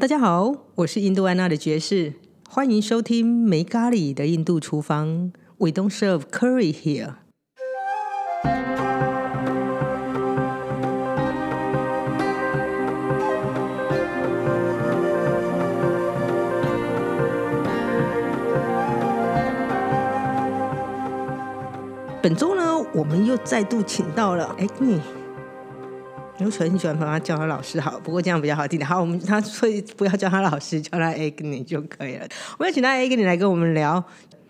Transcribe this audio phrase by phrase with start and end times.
[0.00, 2.14] 大家好，我是印度安娜的爵士，
[2.48, 5.30] 欢迎收听没咖喱的印度厨房。
[5.58, 7.16] We don't serve curry here。
[22.22, 25.21] 本周呢，我们又再度请到了 Agni。
[26.44, 28.84] 我很喜欢帮他叫他老师好，不过这样比较好听。
[28.84, 32.26] 好，我们他所以不要叫他老师，叫他 Agni 就可以了。
[32.58, 34.02] 我要请他 Agni 来跟我们聊，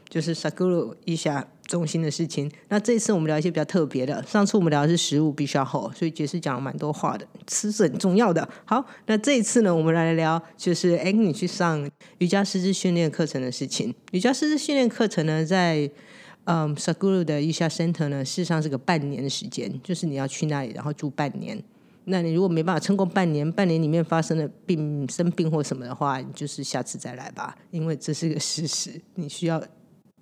[0.09, 2.51] 就是 Saguru 一下中心的事情。
[2.69, 4.23] 那这一次我们聊一些比较特别的。
[4.25, 8.47] 上次我们聊的是食物必须要好，所以爵士讲了蛮多话的，吃是很重要的。
[8.65, 11.89] 好，那这一次呢，我们来聊就是 Agni 去上
[12.19, 13.95] 瑜伽师资训练课程的事情。
[14.13, 15.91] 瑜伽师资训练课程呢，在
[16.45, 21.63] 嗯 Saguru 的瑜伽 Center 呢，事实上是个半年的时间，就是你要去那里，然后住半年。
[22.05, 29.01] 那你如果没办法撑过半年，半年里面发生了病、生病或什么的话，你就是下次再来吧，因为这是个事实。
[29.15, 29.63] 你需要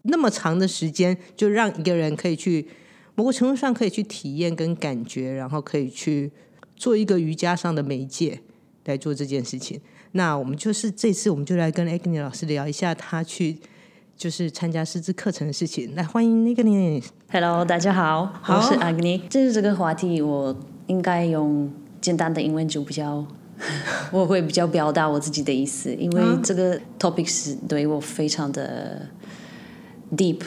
[0.02, 2.68] 那么长的时间，就让一个人可以去
[3.14, 6.30] 某个程度上可以去体验跟感觉，然后可以去
[6.76, 8.40] 做一个瑜伽上的媒介
[8.84, 9.80] 来做这件事情。
[10.12, 13.58] 那我们就是这次，我们就来跟 Agni 老师聊一下他去
[14.16, 15.94] 就是参加师资课程的事情。
[15.94, 17.02] 来，欢迎 Agni。
[17.30, 19.22] Hello，大家好，好我是 Agni。
[19.28, 20.54] 这是这个话题，我
[20.90, 23.24] 应该用简单的英文就比较，
[24.10, 29.08] 我会比较表达我自己的意思，因为这个 topic 是对我非常的
[30.16, 30.40] deep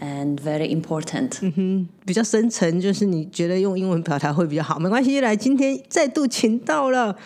[0.00, 1.38] and very important。
[1.40, 4.78] 嗯哼比较深层，就是你觉得用英文表达会比较好。
[4.78, 7.16] 没关系，来，今天再度请到了、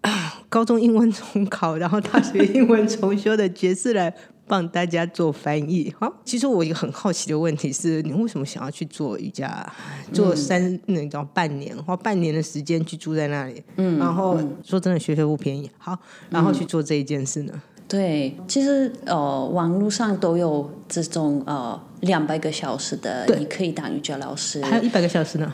[0.00, 4.14] 啊、高中英文重考，然后大学英文重修的爵士来
[4.46, 5.92] 帮大家做翻译。
[5.98, 9.66] 好，其实我一个很好奇的问题是，你为什么想要去做瑜伽？
[10.12, 15.70] 做三那叫半年，花半年的时间去住在那里，嗯，然后说真的，学费不便宜。
[15.78, 15.98] 好，
[16.30, 17.52] 然后去做这一件事呢？
[17.86, 25.52] 对，其实呃，网络上都有这种呃两百个小时的，你可以当瑜伽老师，还有一百个小时呢？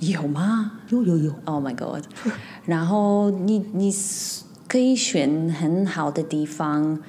[0.00, 0.80] 有吗？
[0.90, 2.04] 有有有，Oh my god！
[2.66, 3.94] 然后你你
[4.68, 7.00] 可以选很好的地方，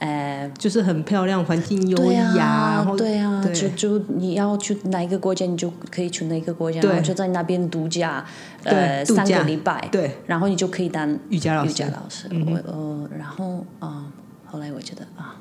[0.00, 8.24] 呃，就是很漂亮，环境优对雅，啊然后，对啊，对就就你要去哪一个国家，你就可以去哪一个国家，然后就在那边度假，
[8.64, 12.28] 呃，三个礼拜，对，然后你就可以当瑜伽老师嗯瑜伽老师。
[12.30, 14.06] 我呃，然后啊、
[14.46, 15.36] 后来我觉得啊，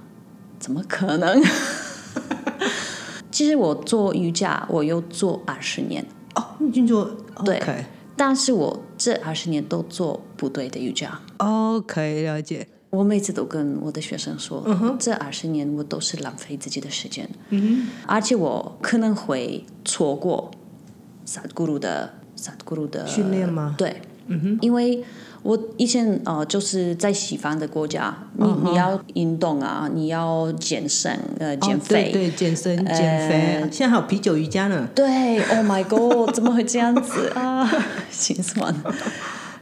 [0.59, 1.41] 怎么可能？
[3.31, 6.03] 其实我做瑜伽，我又做二十年，
[6.35, 7.09] 哦，你已经做
[7.45, 7.61] 对
[8.17, 11.17] 但是我这二十年都做不对的瑜伽。
[11.37, 14.63] OK 了解，我每次都跟我的学生说，
[14.99, 17.29] 这二十年我都是浪费自己的时间，
[18.07, 20.49] 而且我可能会错过
[21.23, 23.75] 萨古鲁的萨古鲁的训练吗？
[23.77, 24.01] 对，
[24.61, 25.03] 因为
[25.43, 34.89] 我以前呃就是在西方的国家，你、你要运动啊，你要健身呃减哦、肥，对对，健身、减肥，现在还有啤酒瑜伽呢。
[34.95, 37.29] 对，Oh my God，怎么会这样子？
[37.37, 37.69] 啊？
[38.09, 38.73] 心酸。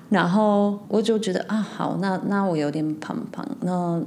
[0.09, 4.01] 然后我就觉得啊，好，那那我有点胖胖，那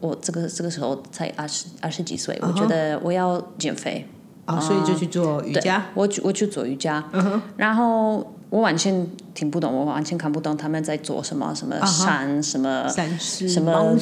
[0.00, 4.06] 我这个这个时候才二十二十几岁，我觉得我要减肥，
[4.44, 5.86] 啊、所以就去做瑜对伽。
[5.94, 7.02] 我去我去做瑜伽，
[7.56, 8.16] 然后
[8.50, 13.96] 我完全听不懂，我完全看不懂他们在做什么，什么山，什么散式、什么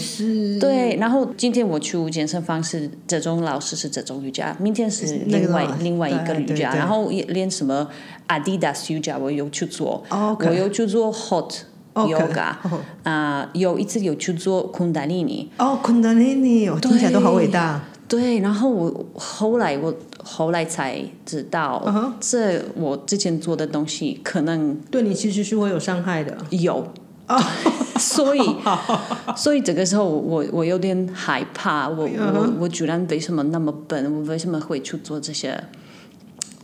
[0.59, 7.89] 对，然后今天我去健身房是这种老师是这种瑜伽，明天是另外另外一个瑜伽，然后也练什么
[8.29, 11.53] Adidas 瑜伽我有去做，我有去做 Hot
[11.95, 17.81] OK，Yoga，哦啊、有一次有去做 Kundalini，哦，昆达尼尼，我听起来都好伟大。
[18.07, 26.37] 对，然后我后来我后来才知道这我之前做的东西可能对你其实是会有伤害的。
[26.51, 26.87] 有。
[27.99, 28.41] 所以，
[29.37, 34.11] 所以这个时候我我有点害怕，我我我居然为什么那么笨？
[34.15, 35.63] 我为什么会去做这些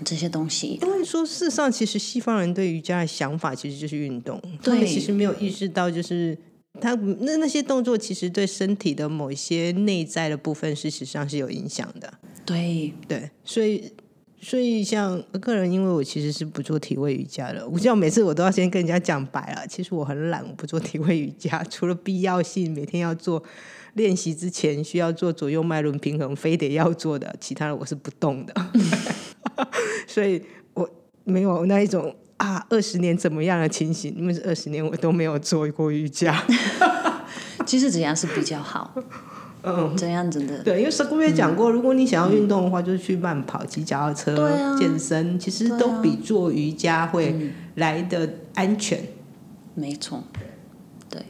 [0.04, 0.78] 这些东西？
[0.82, 6.36] 因为说事实上，其实西方人对瑜伽的想法其实就是运动，他对们其实没有意识到，就是
[6.80, 12.12] 他那那些动作其实对身体的某一些内在的部分，事实上是有影响的。
[12.44, 13.92] 对，对，所以
[14.40, 23.42] 所以像我个人，因为我其实是不做体位瑜伽的，我知道每次我都要先跟人家讲白了，其实我很懒，我不做体位瑜伽，除了必要性每天要做。
[23.94, 28.52] 练习之前需要做左右脉轮平衡，非得要做的，其他的我是不动的。
[30.06, 30.42] 所以
[30.74, 30.88] 我
[31.24, 36.42] 没有那一种啊，二十年怎么样的情形，因为二十年我都没有做过瑜伽。
[37.64, 38.94] 其实怎样是比较好，
[39.62, 49.00] 嗯，怎样子的对，因为上个月讲过，如果你想要运动的话，就是去慢跑、骑脚踏车、啊健身，其实都比做瑜伽会来的安全。
[49.74, 50.22] 没错，
[51.08, 51.24] 对。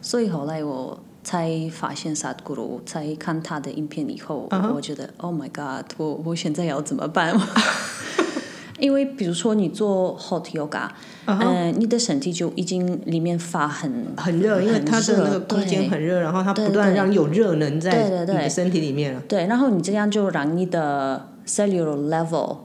[0.00, 7.34] 所以后来我才发现萨古鲁，才看他的影片以后我觉得 Oh my God，我我现在要怎么办？
[8.78, 10.88] 因为比如说你做 hot yoga，
[11.26, 19.22] 嗯呃，你的身体就已经里面发很很热，因为它的那个空间很热，然后它不断让有热能在你的身体里面了。
[19.28, 22.58] 对，然后你这样就让你的 cellular level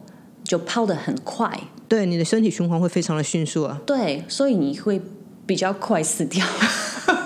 [0.44, 1.58] 就跑得很快，
[1.88, 3.80] 对，你的身体循环会非常的迅速啊。
[3.86, 5.00] 对，所以你会
[5.46, 6.44] 比较快死掉。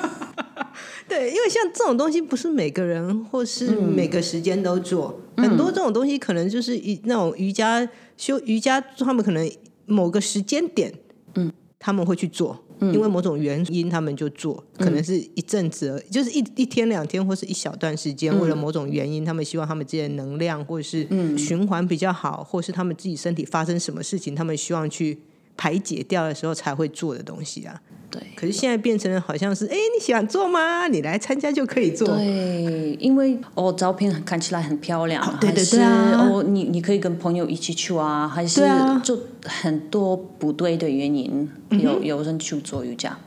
[1.13, 3.93] 对，因为像这种东西，不是每个人或是嗯。
[3.93, 7.87] 每个时间都做，很多这种东西可能就是一那种瑜伽
[8.17, 9.49] 修瑜伽，他们可能
[9.85, 10.91] 某个时间点，
[11.35, 21.07] 嗯，他们会去做，因为某种原因他们就做，可能是一阵子而已，就是一一天两天或是一小段时间，为了某种原因，他们希望他们自己的能量或者是
[21.37, 25.19] 循环比较好，或是他们自己身体发生什么事情，他们希望去
[25.55, 27.81] 排解掉的时候才会做的东西啊。
[28.09, 28.21] 对。
[28.35, 30.87] 可是现在变成了好像是，哎，你喜欢做吗？
[30.87, 32.07] 你来参加就可以做。
[32.07, 38.61] 对，因为哦，照片看起来很漂亮，对对还是对啊哦，你你可以跟朋友一起去啊，还是
[39.03, 43.17] 就很多不对的原因，有有人去做瑜伽，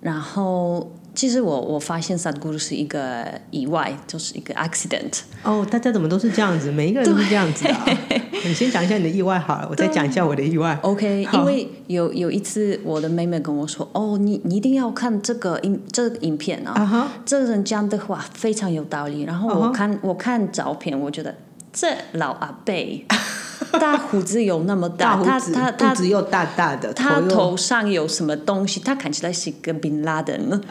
[0.00, 6.70] 然后其实我我发现萨古鲁是一个意外，就是一个 accident，哦，大家怎么都是这样子？
[6.70, 7.86] 每一个人都是这样子的、啊。
[8.44, 10.78] 你先讲一下你的意外好了，我再讲一下我的意外。
[10.82, 19.22] OK，因为有有一次我的妹妹跟我说，哦，你你一定要看这个影这个影片啊，这个人讲的话非常有道理。
[19.22, 21.34] 然后我看、我看照片，我觉得
[21.72, 22.74] 这老阿伯，
[23.80, 28.80] 大胡子有那么大，他大胡子，他他肚子又大大的，他又头上有什么东西？
[28.80, 30.60] 他看起来是一个 Bin Laden。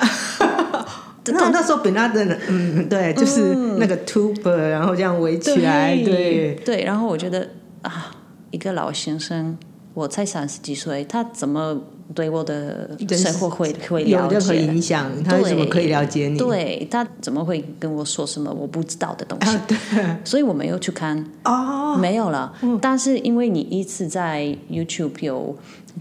[1.28, 7.50] 那那时候本拉登，嗯，对，就是那个 tuber，然后这样围起来，对，对，然后我觉得
[7.82, 8.12] 啊，
[8.52, 9.58] 一个老先生，
[9.96, 11.82] 我才三十几岁，他怎么
[12.14, 14.62] 对我的生活会会了有任何解？
[14.62, 16.38] 影响，他怎么可以了解你？
[16.38, 19.56] 对他怎么会跟我说什么我不知道的东西？
[19.56, 19.78] 啊，对，
[20.26, 22.54] 所以我没有去看，哦，没有了。
[22.82, 25.58] 但是因为你一次在 YouTube 有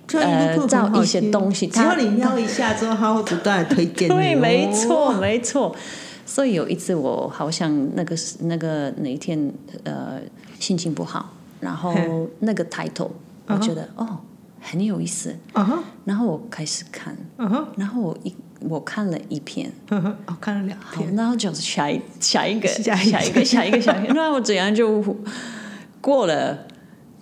[0.08, 4.12] 就呃照一些听东西，只要你瞄一下之后，他会不断的推荐你。
[4.12, 5.74] 对，没哦错，没错。
[6.26, 9.52] 所以有一次我好像那个那个哪一天
[9.84, 10.18] 呃
[10.58, 11.94] 心情不好，然后
[12.40, 13.10] 那个 title
[13.46, 14.20] 我觉得哦
[14.60, 15.36] 很有意思，
[16.04, 17.16] 然后我开始看，
[17.76, 25.02] 然后我一我看了一篇，哦，看了两好，篇，然后就是下一下一个下一个下一个下一个下一个，然后我怎样就
[26.00, 26.66] 过了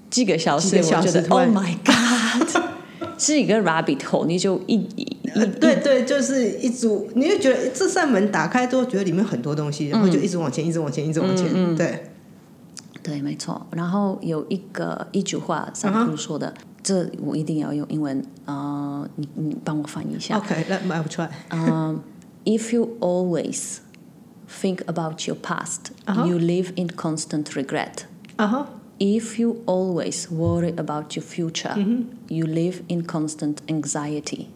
[0.09, 2.63] 几个小时，小时我觉得突 Oh my God，
[3.19, 12.12] 是一个 rabbit hole，你就一一呃对对，就是一组，你就觉得这扇门打开之后，觉得里面很多东西，然后就一直往前，一直往前，一直往前，对，
[13.03, 13.67] 对，没错。
[13.73, 16.53] 然后有一个一句话，嗯三库说的，
[16.83, 20.37] 这我一定要用英文，呃，你你帮我翻译一下。
[20.39, 21.29] OK，let me try。
[21.51, 22.01] 嗯、
[22.45, 23.79] i f you always
[24.49, 26.27] think about your past, Uh-huh.
[26.27, 28.05] you live in constant regret.
[28.37, 28.69] 啊哈
[28.99, 32.05] ，If you always worry about your future, Mm-hmm.
[32.29, 34.47] you live in constant anxiety.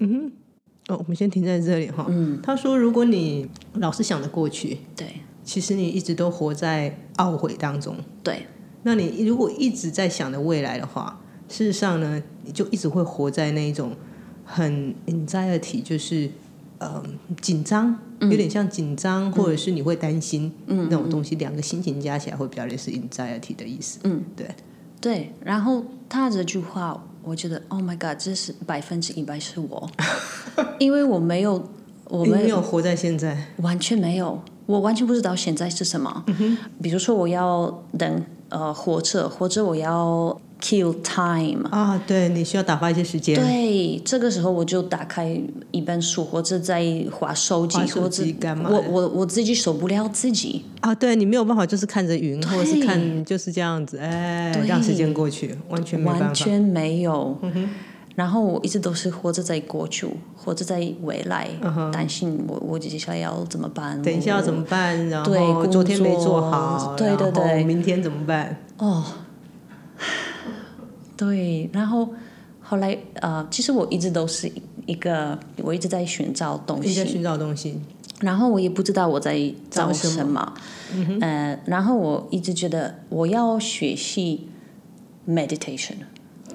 [0.89, 2.07] 哦，我们先停在这里哈。
[2.09, 7.97] 嗯他说，如果你老是想着过去，对其实你一直都活在懊悔当中。
[8.23, 8.45] 对
[8.83, 13.93] 那你如果一直在想着未来的话，事实上呢，你就一直会活在那一种
[14.45, 16.29] 很 anxiety，就是
[16.79, 17.03] 呃
[17.41, 23.99] 紧张，有点像紧张，或者是你会担心、那种东西，两个心情加起来会比较类似 anxiety 的意思。
[24.05, 24.49] 嗯，对，
[25.01, 25.33] 对。
[25.45, 29.91] 然后他这句话，我觉得 Oh my God，这是百分之一百是我，
[30.79, 31.69] 因为我没有，
[32.09, 33.49] 我你没没有活在现在。
[33.59, 36.25] 完全没有，我完全不知道现在是什么。
[36.83, 41.69] 比如说，我要等呃火车，或者我要 kill time。
[41.71, 50.65] 啊，对你需要打发一些时间，对，这个时候我就打开一本书，或者在划手机，或者机干嘛我我我自己受不了自己。
[50.81, 56.27] 啊，对你没有办法，就是看着云，或者是看就是这样子，哎，对让时间过去，完全没办法。
[56.27, 57.37] 完全没有。
[58.17, 61.49] 然后我一直都是活着在过去，活着在未来，
[61.93, 64.01] 担心我我接下来要怎么办？
[64.01, 65.09] 嗯等一下要怎么办？
[65.11, 68.59] 然对后昨天没做好，作对对对明天怎么办？
[68.79, 69.05] 哦，
[71.17, 72.09] 对，然后
[72.61, 74.51] 后来呃，其实我一直都是
[74.87, 77.79] 一个，我一直在寻找东西，寻找东西，
[78.21, 79.39] 然后我也不知道我在
[79.71, 80.55] 找找什什么，
[81.21, 84.49] 呃，然后我一直觉得我要学习
[85.29, 85.97] meditation。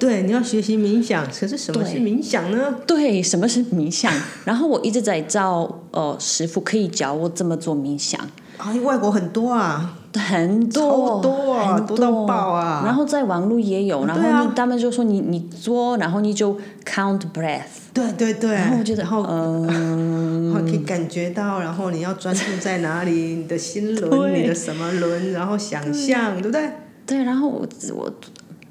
[0.01, 1.23] 对，你要学习冥想。
[1.27, 2.75] 可是什么是冥想呢？
[2.87, 4.11] 对，什么是冥想？
[4.43, 8.19] 然后我一直在找呃师傅可以教我怎么做冥想。
[8.57, 16.55] 啊，外国很多啊，很多多啊很多到爆啊然后在网络也有，然后他们就说你你做，然后你就
[16.85, 17.61] count breath，
[17.93, 26.69] 对对对，然后我觉得然后嗯，可以感觉到，然后你要专注在哪里，你的心轮，你的什么轮，然后想象，对不对？
[27.05, 28.11] 对，然后我我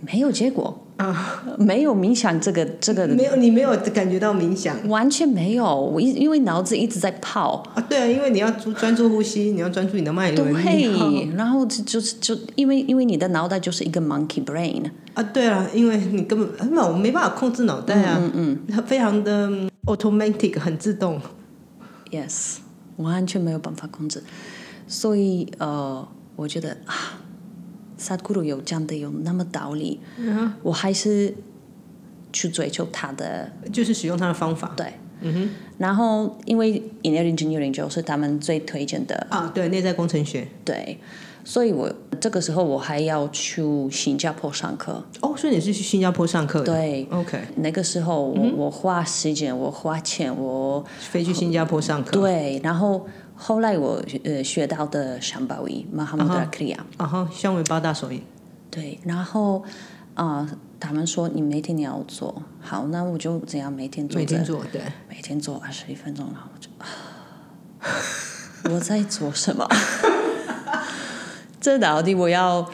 [0.03, 7.63] 没有结果，啊， 没有冥想这个这个没有，你没有感觉到冥想完全没有，我一因为脑子一直在泡。
[7.75, 7.81] 啊？
[7.89, 10.53] 对啊，因为你要专专注呼吸，你要专注你的脉轮。
[10.53, 21.21] 对，然后就就是就因为因为你的脑袋就是一个 monkey brain，啊，对啊，因为你根本没有，我没办法控制脑袋啊，嗯嗯，非常的嗯 automatic，很自动。
[22.11, 22.57] Yes，
[22.97, 24.23] 完全没有办法控制，
[24.87, 27.21] 所以呃，我觉得啊，
[28.01, 31.35] 萨古鲁有讲的有那么道理，嗯我还是
[32.33, 34.73] 去追求他的就是使用他的方法。
[34.75, 34.87] 对，
[35.21, 40.49] 嗯哼，然后因为 inner engineering 就是他们最推荐的，啊，对，内在工程学。
[40.65, 40.99] 对，
[41.45, 46.73] 所以我这个时候我还要去新加坡上课，哦，所以你是去新加坡上课的？
[46.73, 52.13] 对，，OK，那个时候我、我花时间，我花钱，我飞去新加坡上课。
[52.13, 53.07] 对，然后
[53.43, 58.23] 后来我呃学到的香巴维马哈穆德克里亚，然后香维八大手印。
[58.71, 59.65] 对，然后
[60.15, 60.47] 啊、
[60.79, 66.85] 他们说你每天你要做，好，那我就这样每天做着，每天做，对，每天做二十一分钟，然后我就啊，
[68.75, 69.67] 我在做什么？
[71.59, 72.71] 这到底我要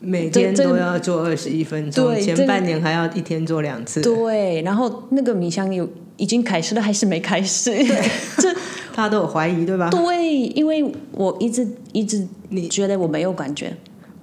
[0.00, 4.00] 每天都要做二十一分钟，前半年还要一天做两次。
[4.00, 7.70] 对，然后那个冥想有已经开始了还是没开始？
[8.38, 8.54] 这
[8.96, 13.76] 大家都有怀疑，对吧对，因为我一直一直你觉得我没有感觉。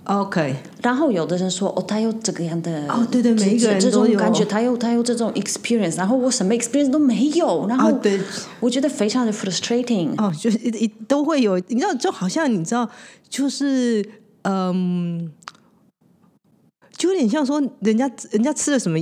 [0.06, 8.20] ？OK，然后有的人说哦，他有这个样的哦对对每一个人这都有种感觉，他有他有这种 experience，然后我什么 experience 都没有，然后哦对，
[8.60, 10.10] 我觉得非常的 frustrating。
[10.18, 12.90] 哦，就是一一都会有，你知道，就好像你知道，
[13.30, 14.04] 就是
[14.42, 15.32] 嗯，
[16.98, 18.98] 就有点像说人家人家吃了什么。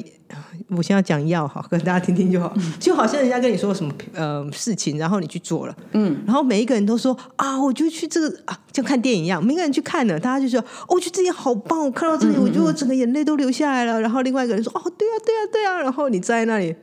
[0.70, 2.54] 我先要讲药哈，跟大家听听就好。
[2.80, 14.00] 就好像人家跟你说什么呃事情，然后你去做了，嗯，然后每一个人都说啊，我就去这个啊，像看电影一样，每个人去看了，大家就说，哦，我觉得这里好棒，我看到这里，我觉得我整个眼泪都流下来了。
[14.00, 16.76] 然后另外一个人说，哦，对啊，对啊，对啊，然后你在那里，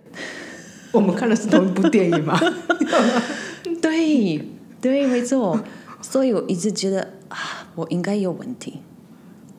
[0.93, 2.39] 我们看的是同一部电影嘛？
[3.81, 4.45] 对
[4.81, 5.59] 对，没错。
[6.01, 8.81] 所以我一直觉得啊，我应该有问题，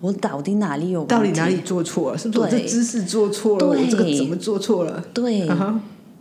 [0.01, 1.03] 我到底哪里有？
[1.06, 2.18] 到底哪里做错了？
[2.18, 3.68] 是不是我这对姿势做错了？
[3.68, 5.03] 我这个怎么做错了？
[5.13, 5.48] 对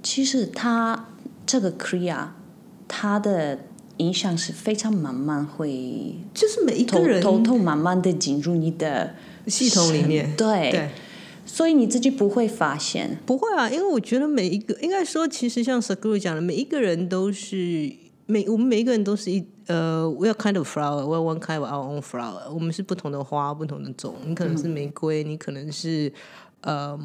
[0.02, 1.08] 其实它
[1.46, 2.28] 这个 Kriya，
[2.86, 3.58] 它的
[3.98, 9.14] 影响是非常慢慢会就是每一个人偷偷慢慢的进入你的
[9.46, 10.90] 系统里面，对，对，
[11.44, 13.18] 所以你自己不会发现。
[13.26, 17.92] 不会啊，因为我觉得每一个，应该说，其实像 Sakura 讲的，每一个人都是
[18.30, 24.14] 每我们每一个人都是一呃，we are kind of flower，we are one kind of our own flower，我们是不同的花，不同的种。
[24.26, 26.12] 你可能是玫瑰，你可能是
[26.60, 26.98] 呃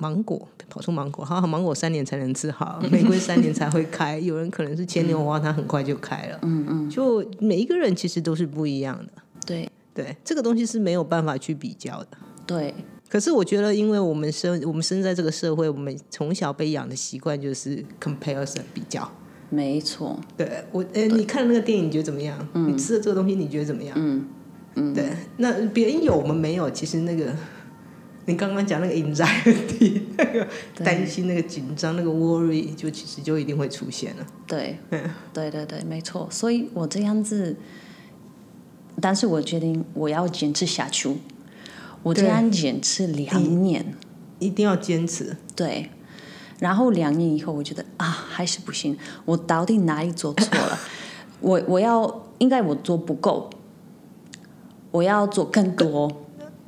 [0.00, 4.18] 芒果，跑出芒果，好，芒果三年才能吃好，玫瑰三年才会开。
[4.20, 6.40] 有人可能是牵牛花，它很快就开了。
[6.42, 9.12] 嗯嗯，就每一个人其实都是不一样的。
[9.46, 12.08] 对对，这个东西是没有办法去比较的。
[12.44, 12.74] 对
[13.08, 19.08] 可是我觉得，因为我们生我们生在这个社会，我们从小被养的习惯就是 comparison 比较。
[19.48, 22.36] 没错，对我，哎，你看那个电影，你觉得怎么样？
[22.52, 23.96] 你吃的这个东西，你觉得怎么样？
[23.98, 24.26] 嗯
[24.74, 25.04] 嗯，对，
[25.36, 26.68] 那别人有，我们没有。
[26.70, 27.32] 其实那个，
[28.26, 30.46] 你刚刚讲那个 anxiety，那个
[30.84, 34.26] 担心、那个紧张、那个 worry，就其实就一定会出现了。
[34.46, 35.00] 对嗯
[35.32, 36.28] 对对对，没错。
[36.30, 37.56] 所以我这样子，
[39.00, 41.16] 但是我决定我要坚持下去。
[42.02, 43.94] 我这样坚持两年，
[44.38, 45.36] 一定要坚持。
[45.54, 45.90] 对。
[46.58, 48.96] 然后两年以后，我觉得啊，还是不行。
[49.24, 50.78] 我到底哪里做错了？
[51.40, 53.50] 我我要应该我做不够，
[54.90, 56.10] 我要做更多。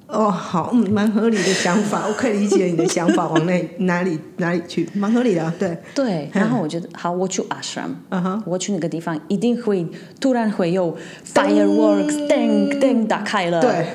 [0.06, 9.86] 哦，好，嗯，蛮合理的想法，我可以理解你的想法往那哪里哪里去，蛮合理的，对，对，然后我觉得好，我去 ashram，、嗯哼，我去那个地方一定会
[10.18, 10.96] 突然会有
[11.34, 13.60] fireworks，噔噔打开了。
[13.60, 13.88] 对，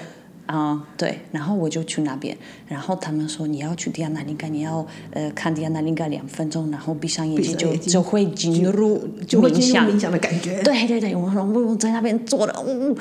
[0.46, 9.50] 啊、对，然后我就去那边，然后他们说你要去迪亚纳林嘎，你要呃看迪亚纳林嘎两分钟，然后闭上眼睛就就会进入就会。
[9.50, 10.62] 进入冥想的感觉。
[10.62, 12.96] 对对对，我我我在那边坐了，嗯，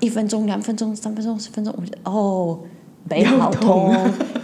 [0.00, 2.58] 一分钟、两分钟、三分钟、十分钟，我觉得哦，
[3.08, 3.94] 背好痛，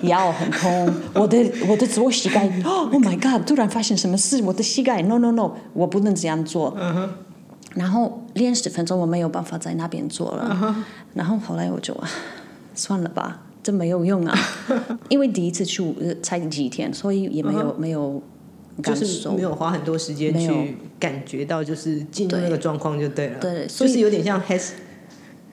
[0.02, 3.46] 腰很痛， 我的我的左膝盖，Oh my God！
[3.46, 6.76] 突然发现什么事，我的膝盖，No No No，我不能这样做。
[7.74, 10.84] 然后练十分钟，我没有办法在那边做了。
[11.14, 12.08] 然后后来我就啊
[12.74, 14.38] 算了吧，这没有用啊，
[15.10, 18.22] 因为第一次去呃才几天，所以也没有、没有
[18.82, 19.28] 就是。
[19.30, 23.38] 没有花很多时间去感觉到，就是进入那个状况就对了。
[23.40, 24.70] 对，所以就是有点像 has，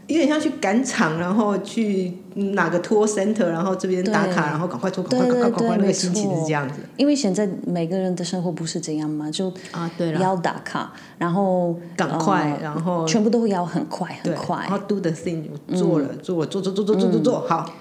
[0.07, 6.45] 有点像去赶场，然后去哪个 tour center，然后这边打卡，然后赶快做，赶快对赶快赶快，那个心情是错。
[6.47, 6.81] 这样子。
[6.97, 9.89] 因为现在每个人的生活不是这样嘛，就啊。
[9.97, 14.57] 对了，要打卡，然后赶快，呃然后全部都要很快，很快。
[14.63, 17.73] 然后 do the thing 做了，做了，做做做做做做做好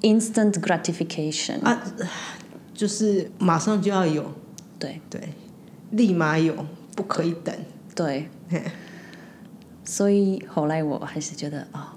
[0.00, 1.82] ，instant gratification，、啊，
[2.72, 4.24] 就是马上就要有，
[4.78, 5.00] 对。
[5.10, 5.20] 对，
[5.90, 6.54] 立马有，
[6.96, 7.54] 不可以等。
[7.94, 8.28] 对。
[8.48, 8.62] 嘿，
[9.84, 11.94] 所以后来我还是觉得啊、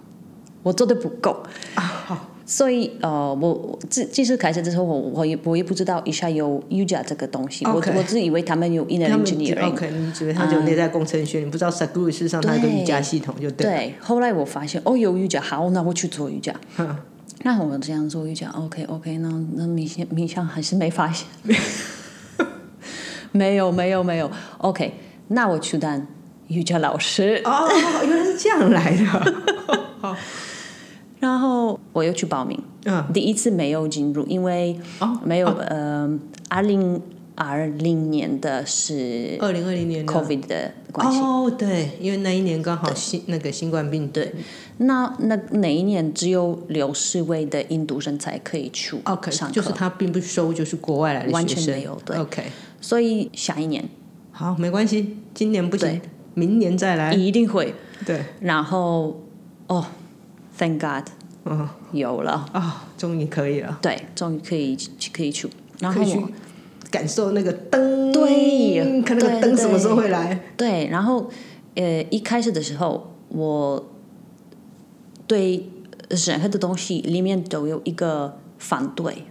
[0.64, 1.44] 我做的不够，
[1.76, 7.66] 啊，好，所以呃，我我自即使开始的时候，我我也我也不知道一下有 UJA 这个东西。
[7.66, 9.72] 我我只以为他们有 inner 他们 engineering。
[9.72, 13.68] OK，你觉得他就有内在工程学，你不知道 Saguru 事实上它一个瑜伽系统就对。
[13.68, 16.54] 对，后来我发现哦，有瑜伽，好，那我去做瑜伽。
[16.76, 16.96] 哼
[17.44, 21.28] 那我这样做瑜伽，OK OK，那那冥想冥想还是没发现，
[23.32, 24.96] 没有没有没有，OK，
[25.28, 26.08] 那我去当
[26.48, 27.68] 瑜伽老师，哦，
[28.06, 30.16] 原来是这样来的。
[31.20, 36.08] 然后我又去报名，嗯，第一次没有进入，因为哦，没有、呃，
[36.50, 37.02] 二零
[37.34, 44.14] 二零年的是二零二零年 COVID 的关系，哦，对，因为那一年刚好新那个新冠病毒。
[44.14, 44.34] 对。
[44.78, 52.18] 那那哪一年只有六十位的印度人才可以去 OK，上课，就是他并不收，就是国外来的学生，完全没有对。
[52.18, 52.44] OK，
[52.82, 53.88] 所以下一年。
[54.32, 55.88] 好，没关系，今年不行。
[55.88, 56.02] 对，
[56.36, 57.12] 明年再来。
[57.14, 57.74] 一定会。
[58.06, 59.24] 对，然后
[59.68, 59.84] 哦
[60.58, 61.10] ，Thank God
[61.46, 64.78] 嗯，有了，啊，终于可以了，对，终于可以
[65.12, 65.50] 可以去。
[65.80, 66.30] 然后去我
[66.92, 70.40] 感受那个灯，对看那个灯什么时候会来。
[70.56, 71.30] 对，然后
[71.76, 73.92] 呃，一开始的时候，我
[75.28, 75.70] 对
[76.10, 79.26] 任何的东西里面都有一个反对、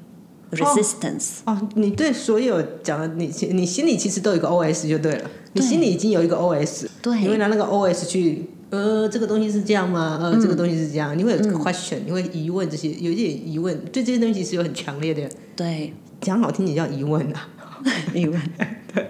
[0.53, 1.39] resistance。
[1.47, 10.19] 哦，你对所有讲的，你你心里其实都有一个 OS 就对了，你心里已经有一个 OS，对你会拿那个 OS 去，呃，这个东西是这样吗？
[10.21, 17.49] 呃，这个东西是这样，你会有这个 question，、你会疑问这些，有一点疑问，对这些东西其实有很强烈的，对，讲好听点叫疑问啊。
[18.15, 18.39] 因为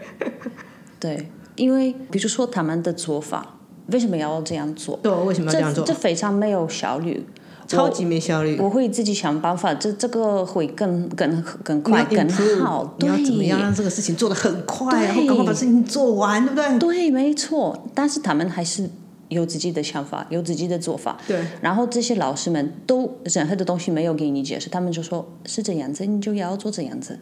[1.00, 4.98] 对，因为比如说他们的做法，为什么要这样做？
[5.02, 5.94] 对，为什么要这样做这？
[5.94, 7.24] 非常没有效率。
[7.66, 8.58] 超级没效率。
[8.58, 12.28] 我会自己想办法，这这个会更更更快更
[12.60, 12.94] 好。
[12.98, 16.78] 你要怎么样让这个事情做得很快，然后赶快把事情做完，对不对？
[16.78, 17.86] 对，没错。
[17.94, 18.88] 但是他们还是
[19.28, 21.16] 有自己的想法，有自己的做法。
[21.26, 27.18] 对，然后这些老师们都任何的东西没有给你解释，他们就说是这样子，你就要做这样子，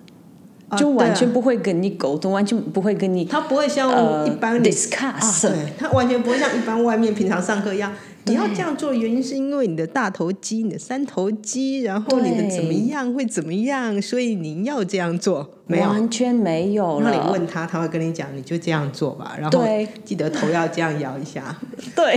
[0.69, 7.93] 啊就完全不会跟你沟通，完全不会跟你他不会像呃一般你 discuss 啊，对，他完全不会像一般外面平常上课一样。
[8.27, 15.49] 你要这样做的原因是因为你的大头肌、你的三头肌，然后你的怎么样会怎么样，所以你要这样做。
[15.67, 17.11] 没有，完全没有了。
[17.11, 17.33] 那你了。
[17.33, 19.35] 问他，他会跟你讲，你就这样做吧。
[19.37, 21.57] 然后对记得头要这样摇一下。
[21.97, 22.17] 对，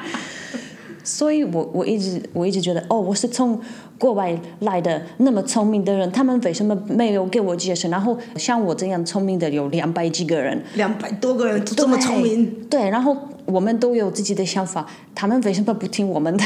[1.02, 3.58] 所以我我一直我一直觉得，哦，我是从
[3.98, 7.88] 国外来的那么聪明的人，他们为什么没有给我解释？
[7.88, 13.16] 然后像我这样聪明的有两百几个人，两百多个人都这么聪明，对，然后
[13.50, 16.44] 我们都有自己的想法，他们为什么不听我们的？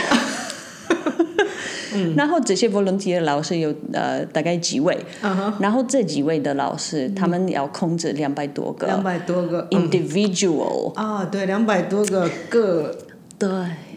[2.16, 4.98] 然后这些 volunteer 老师有呃大概几位
[5.60, 9.68] 然后这几位的老师，他们要控制两百多个两百多个。
[9.70, 12.96] 嗯 individual，、啊，对，两百多个个，
[13.38, 13.48] 对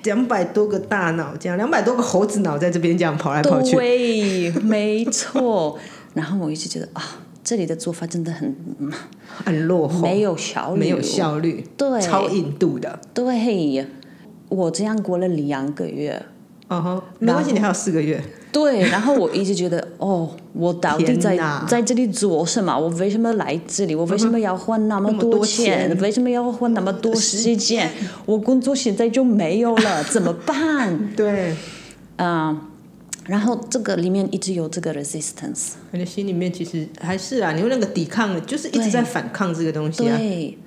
[0.03, 3.75] 两百多个大脑，这样两百多个猴子脑在这边这样跑来跑去。
[3.75, 5.79] 对，没错。
[6.13, 7.01] 然后我一直觉得啊，
[7.47, 8.91] 这里的做法真的很嗯
[9.45, 12.99] 很落后，没有效率，没有效率，对超印度的。
[13.13, 13.87] 对，
[14.49, 16.21] 我这样过了两个月，
[16.67, 18.21] 嗯哼，没关系，你还有四个月。
[18.51, 22.77] 对，然后我一直觉得， 哦，我到底在在这里做什么？
[22.77, 23.95] 我为什么来这里？
[23.95, 25.87] 我为什么要花那么多钱？
[25.87, 27.89] 钱为什么要花那么多时间？
[28.27, 31.15] 我工作现在就没有了，怎么办？
[31.15, 31.55] 对，
[32.17, 32.59] 嗯，
[33.27, 40.17] 然后这个里面一直有这个 resistance，你的心里面其实还是啊，你有那个抵抗，就是一直在反抗这个东西啊。
[40.17, 40.57] 对，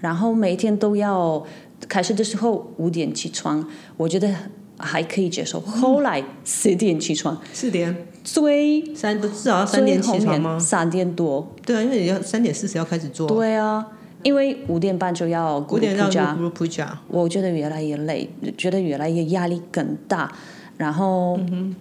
[0.00, 1.42] 然后每天都要
[1.88, 4.30] 开始的时候五点起床，我觉得
[4.76, 5.58] 还可以接受。
[5.58, 10.58] 后来四点起床，四点、最三至少要三点起床吗？
[10.58, 13.26] 三点多，对啊，因为你要三点四十要开始做。
[13.26, 13.86] 对啊，
[14.22, 20.30] 因为五点半就要五点要家，group 我觉得越来越累，觉得越来越压力更大，
[20.76, 21.38] 然后。
[21.38, 21.74] 嗯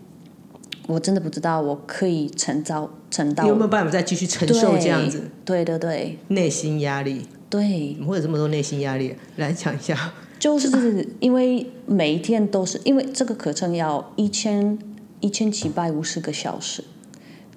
[0.91, 5.23] 我真的不知道我可以撑到撑到你有没有办法再继续承受这样子？
[5.45, 6.19] 对对对。
[6.27, 7.25] 内心压力？
[7.49, 9.15] 对，怎么会有这么多内心压力？
[9.37, 10.13] 来讲一下。
[10.39, 14.77] 就是因为每一天都是因为这个课程要一千
[15.19, 16.83] 一千七百五十个小时，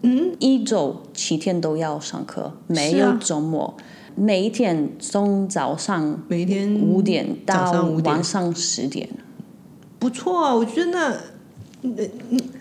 [0.02, 3.74] 嗯，一周七天都要上课，没有周末，
[4.14, 7.72] 每一天从早上每天五点到
[8.04, 9.08] 晚上十点，
[9.98, 11.16] 不错啊，我觉得那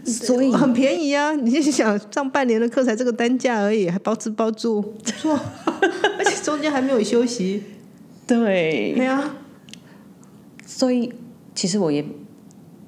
[0.05, 1.33] 所以很便宜啊！
[1.33, 5.39] 你是想上半年的课才这个单价而已，还包吃包住，错，
[6.19, 7.63] 而且中间还没有休息。
[8.27, 8.93] 对。
[8.95, 9.35] 对啊，
[10.65, 11.13] 所以
[11.55, 12.05] 其实我也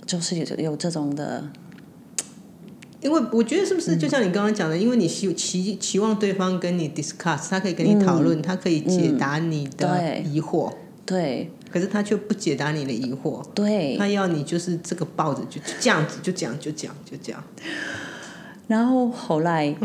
[0.05, 1.49] 就是有有这种的，
[3.01, 10.73] 因为我觉得是不是就像你刚刚讲的，因为你希期期望对方跟你 discuss，他可以跟你讨论，他可以解答你的疑惑，
[11.05, 17.43] 对可是他却不解答你的疑惑，对，他要你就是这个抱着就就这样子就讲就讲就讲。
[18.67, 19.75] 然后后来，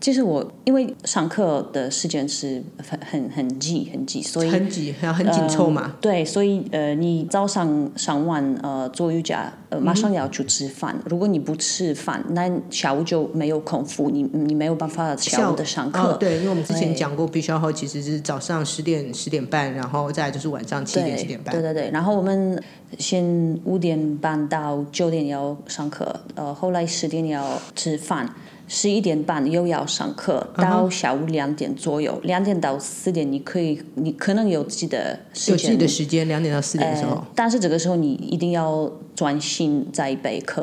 [0.00, 5.94] 其实我因为上课的时间是很很很挤很挤，所以很挤，还要很紧凑嘛。
[6.00, 10.94] 对，所以呃，你早上上完呃做瑜伽，呃，马上要去吃饭。
[11.06, 15.98] 如果你不吃饭，那下午就没有空腹，你你没有办法下午的上课。
[16.00, 21.54] 哦，对，因为我们之前对讲过，必须要后其实是早上十点十点半，然后再就是晚上七点七点半。
[21.54, 22.62] 对对对，然后我们
[22.98, 28.32] 先五点半到九点要上课，呃，后来十点要吃饭，
[28.68, 37.12] 十一点半又要上课，嗯到下午两点左右，两点到四点你可以，你可能有自己的时间，有自己的时间，两点到四点的时候。
[37.16, 40.62] 呃，，但是这个时候你一定要专心在备课，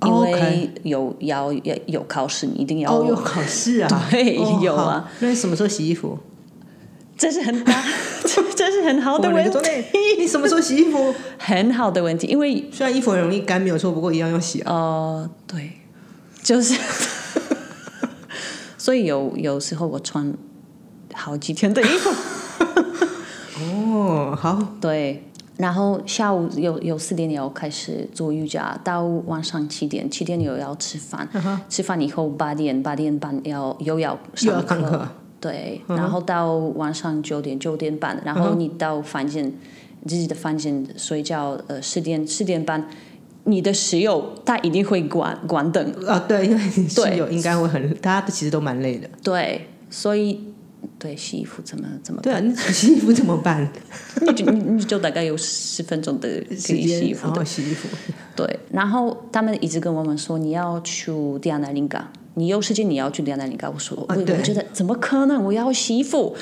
[0.00, 2.92] 哦因为有要要有考试，你一定要。
[2.92, 5.10] 哦，有考试啊， 对哦有啊。
[5.20, 6.18] 那你什么时候洗衣服？
[7.22, 7.72] 这是很大，
[8.24, 9.56] 这 这是很好的问题，
[9.92, 11.14] 你你什么时候洗衣服？
[11.38, 14.72] 很好的问题，因为虽然衣服很容易干，没有错，不过一样要洗啊。
[14.72, 15.70] 呃，对，
[16.42, 16.76] 就是，
[18.76, 20.34] 所以有有时候我穿
[21.14, 22.10] 好几天的衣服，
[23.70, 25.22] 哦，好，对，
[25.58, 31.28] 然后下午有有四点要开始做瑜伽，到晚上七点，七点又要吃饭，
[31.68, 35.06] 吃饭以后八点八点半要又要上课
[35.42, 39.52] 对，然后到晚上九点九点半，然后你到房间
[40.06, 42.88] 自己的房间睡觉，呃，十点十点半。
[43.44, 49.10] 你的室友他一定会关关灯，啊，对，因为你室对友应该会很，大家其实都蛮累的。
[49.20, 50.38] 对，所以
[50.96, 53.68] 对洗衣服怎么怎么对啊，你洗衣服怎么办？
[54.20, 57.88] 你就你你就大概有十分钟的可时以洗衣，服的洗衣服。
[58.36, 63.68] 对，然后他们一直跟我们说你要去迪亚纳林嘎，你有时间你要去迪亚纳林嘎。
[63.68, 65.42] 我说、我我觉得怎么可能？
[65.44, 66.34] 我要洗衣服，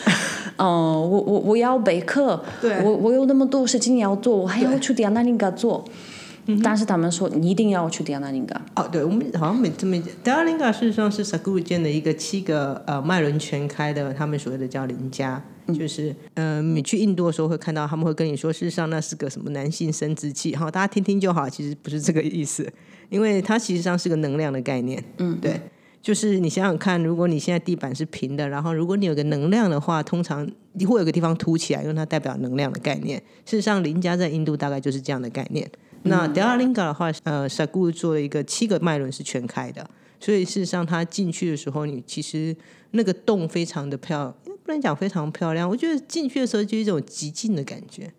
[0.57, 5.85] 嗯、 我我我要备课，对我我有那么多事情要做，我还要去迪亚纳林嘎做。
[6.65, 8.61] 但是他们说你一定要去迪亚纳林嘎。
[8.75, 15.41] 哦，对，我们好像没这么德拉林嘎事实上是 Saguru 建的一个七个呃脉轮全开的，他们所谓的叫林家，
[15.79, 22.69] 就是呃你去印度的时候会看到他们会跟你说，事实上那是个什么男性生殖器，哈，大家听听就好，其实不是这个意思，
[23.11, 25.61] 因为它其实上是个能量的概念，嗯，对。
[26.03, 33.19] 就是你想想看，如果你现在地板是平的，然后如果你有个能量的话，通常你会有个地方凸起来，因为它代表能量的概念。
[33.45, 35.71] 事实上，林家在印度大概就是这样的概念。
[36.05, 39.87] 那德拉林嘎的话，呃，萨古做了一个七个脉轮是全开的，
[40.19, 42.57] 所以事实上它进去的时候，你其实
[42.93, 44.35] 那个洞非常的漂，
[44.65, 48.11] 不能讲非常漂亮，我觉得进去的时候就有一种极静的感觉，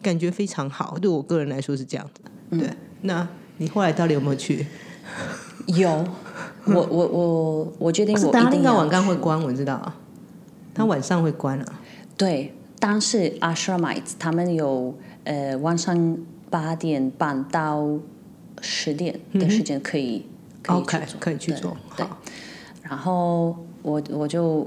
[0.00, 0.96] 感觉非常好。
[0.98, 2.58] 对我个人来说是这样子。
[2.58, 2.70] 对，
[3.02, 4.64] 那你后来到底有没有去？
[5.68, 6.04] 有，
[6.66, 9.94] 我我我我决定我一定要晚上会关，我知道啊，
[10.74, 11.80] 他晚上会关啊。
[12.16, 16.16] 对，但是 Ashramites 他们有呃晚上
[16.50, 17.86] 八点半到
[18.60, 20.26] 十点的时间可以、
[20.62, 21.76] 可以去可以去做。
[21.96, 22.18] 对好，
[22.82, 24.66] 然后我我就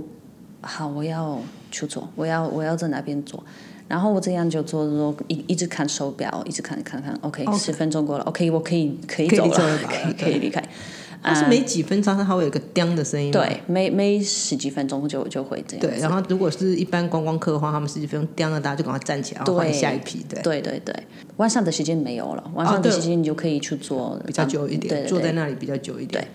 [0.61, 1.39] 好，我要
[1.71, 3.43] 去做，我要我要在那边做。
[3.91, 10.63] 然后我这样就做做一一直看手表，一直看看看，OK，OK 十分钟过了，OK，我可以可以走了，可以 可以离开。
[11.21, 13.31] 它是没几分钟，它会有一个“叮”的声音。。
[13.31, 15.85] 对，每每十几分钟就就会这样。
[15.85, 20.25] 对，然后如果是一般观光客的话，他们十几分钟叮了，大家就赶快站起来，然后换下一批。
[20.29, 20.95] 对，对对对，
[21.35, 25.05] 晚上的时间没有了，晚上的时间你就可以去做比较久一点。
[25.05, 26.23] 坐在那里比较久一点。
[26.23, 26.27] 对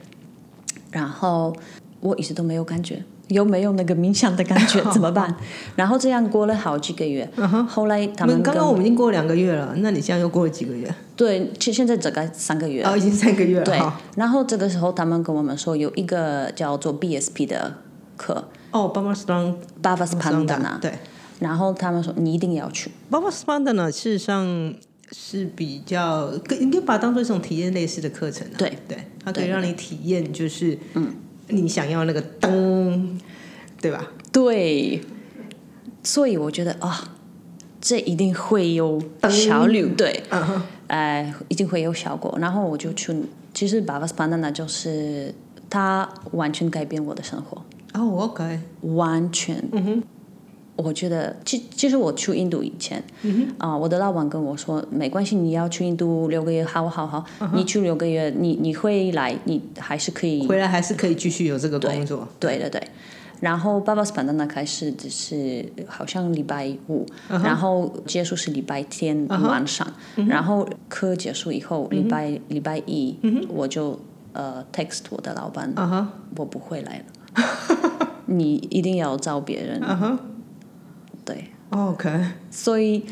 [0.93, 1.57] 然后
[2.01, 4.81] 我一直都没有感觉，有没有那个冥想的感觉？
[4.93, 5.35] 怎么办？
[5.75, 7.29] 然后这样过了好几个月，
[7.69, 10.93] 后来他我们刚刚我们已经过两个月了，那你现在又过了几个月？
[11.17, 12.83] 对，其实现在大概三个月。
[12.85, 13.65] 哦，已经三个月了。
[13.65, 13.81] 对，
[14.17, 17.75] 然后这个时候他们跟我们说有一个叫做 BSP 的
[18.17, 20.93] 课哦，Baba Strong，Bava Spandana，对
[21.41, 22.91] 然后他们说你一定要去。
[23.11, 24.75] ，Baba Spandana 事实上
[25.13, 28.55] 是比较，应该把它当做一种体验类似的课程啊。
[28.57, 31.15] 对对，它可以对让你体验，就是嗯，
[31.49, 33.19] 你想要那个灯，
[33.81, 34.11] 对吧？
[34.33, 35.01] 对，
[36.03, 37.13] 所以我觉得啊、
[37.81, 40.23] 这一定会有效率，对，
[40.89, 42.37] 呃，一定会有效果。
[42.41, 43.15] 然后我就去，
[43.55, 45.35] 其实 Bava Spandana 就是
[45.69, 47.63] 它它完全改变我的生活，
[47.95, 49.63] 哦，OK，完全。
[49.73, 50.03] 嗯哼。
[50.77, 53.03] 我觉得，其其实我去印度以前，
[53.59, 62.29] 啊、我的老板跟我说，没关系，你要去印度六个月，好好好，你去六个月，你你会来，你还是可以回来还是可以继续有这个工作。
[62.39, 62.83] 对对对。
[63.39, 69.87] 然后爸爸是版的开始只是好像礼拜五然后结束是礼拜天晚上
[70.27, 73.15] 然后课结束以后，礼拜礼拜一
[73.49, 74.01] 我就
[74.33, 75.71] 呃 text 我的老板
[76.37, 79.83] 我不会来了，你一定要找别人。
[81.76, 83.06] 对， OK，所以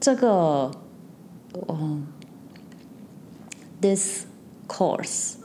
[0.00, 0.70] 这个，
[1.52, 2.00] 哦、
[3.80, 4.26] t h i s
[4.68, 5.36] course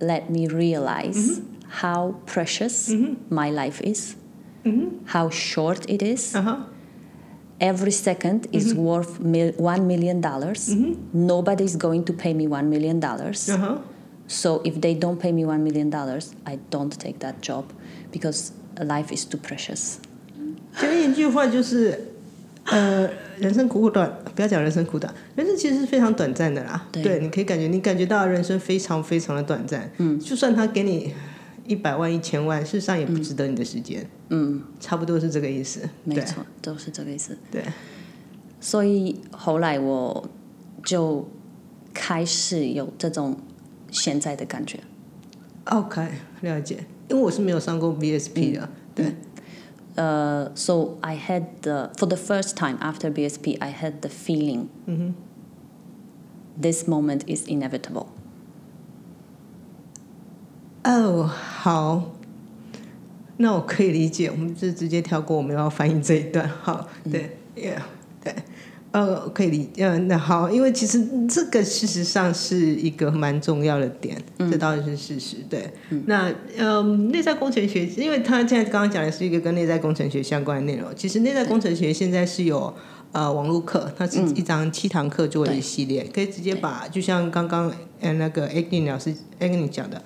[0.00, 1.40] let me realize
[1.82, 2.90] how precious
[3.30, 4.16] my life is,
[5.06, 6.34] how short it is.
[7.60, 10.68] Every second is worth mil- one million dollars.
[11.12, 13.48] Nobody is going to pay me one million dollars.
[14.26, 17.64] So if they don't pay me one million dollars, I don't take that job
[18.10, 20.00] because life is too precious.
[20.77, 22.11] 就一句话就是，
[22.65, 26.87] 呃，人生苦苦短，不要讲人生苦短，人生其实是非常短暂的啦。
[26.91, 29.91] 对你可以感觉你感觉到人生非常非常的短暂。
[29.97, 31.13] 嗯，就算他给你
[31.65, 34.05] 一百万、一千万，事实上也不值得你的时间。
[34.29, 35.81] 嗯，差不多是这个意思。
[36.03, 37.37] 没错，都是这个意思。
[37.51, 37.63] 对，
[38.59, 40.29] 所以后来我
[40.83, 41.27] 就
[41.93, 43.37] 开始有这种
[43.89, 44.79] 现在的感觉。
[45.65, 46.07] OK，
[46.41, 46.85] 了解。
[47.09, 49.15] 因为我是没有上过 VSP 的，对，
[49.98, 54.68] Uh, so I had the for the first time after BSP, I had the feeling
[56.60, 58.08] this moment is inevitable.
[60.82, 62.10] 哦，好，
[63.36, 66.48] 那我可以理解，我们就直接跳过，我们要翻译这一段。
[66.48, 67.82] 好，对、y e a h 对，
[68.91, 75.37] 呃，可以理，呃，那好，因为其实这个事实上是一个蛮重要的点，这倒是事实。
[75.49, 75.71] 对，
[76.05, 82.73] 那嗯，内在工程学，因为他现在刚刚讲的是一个跟内在工程学相关的内容，其实内在工程学现在是有。
[83.11, 89.99] 呃，网络课它是一张七堂课做的一系列，可以直接把，就像刚刚呃那个 a g n 老师 a g n 讲的，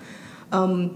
[0.52, 0.90] 嗯，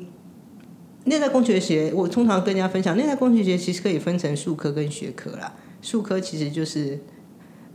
[1.04, 5.54] 内在工学学，我通常跟人家分享，内在工学学其实可以分成术科跟学科啦。
[5.82, 6.98] 术科其实就是，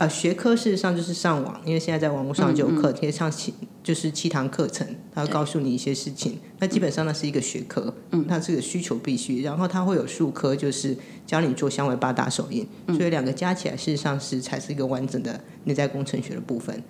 [0.02, 4.84] 呃，学科事实上就是上网，因为现在在网络上就有课，可以上七就是七堂课程，
[5.14, 6.40] 他会告诉你一些事情。
[6.58, 16.82] 那基本上那是一个学科，嗯，它是个需求必须，然后它会有数科，就是教你做香味八大手印，所以两个加起来事实上是才是一个完整的内在工程学的部分。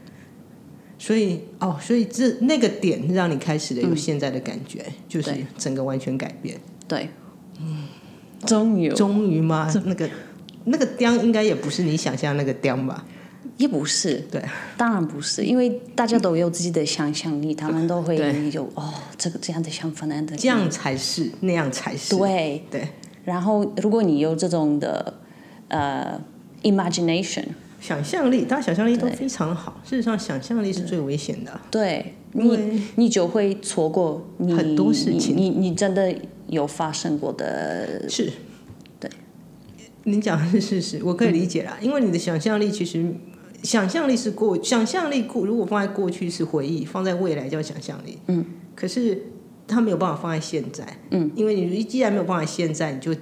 [0.98, 6.58] 所以哦，所以这那个点让你开始了有现在的感觉，就是整个完全改变。
[6.88, 7.10] 对，
[7.60, 7.88] 嗯。
[8.46, 8.88] 终于。
[8.88, 9.72] 终于吗？
[9.84, 10.08] 那个
[10.64, 13.04] 那个雕应该也不是你想象那个雕吧？
[13.58, 14.42] 也不是，对，
[14.76, 22.16] 当然不是，因为大家都有自己的想象力，他们都会对有哦，这个这样的想法，那样的这样才是，那样才是。
[22.16, 22.64] 对。
[22.70, 22.88] 对，
[23.24, 25.14] 然后，如果你有这种的
[25.68, 26.20] 呃
[26.62, 27.44] imagination，
[27.80, 29.80] 想象力，大家想象力都非常好。
[29.84, 31.60] 事实上，想象力是最危险的。
[31.70, 36.12] 对你，你就会错过你很多事情你你你真的
[36.46, 38.32] 有发生过的，是，对。
[40.04, 41.78] 你讲的是事实，我可以理解啦。
[41.80, 43.14] 因为你的想象力其实，
[43.62, 48.18] 想象力是过，想象力过，如果放在过去是回忆，放在未来叫想象力。
[48.26, 48.44] 嗯。
[48.74, 49.26] 可是
[49.68, 50.84] 它没有办法放在现在。
[51.10, 51.30] 嗯。
[51.34, 53.14] 因为你既然没有办法现在，你就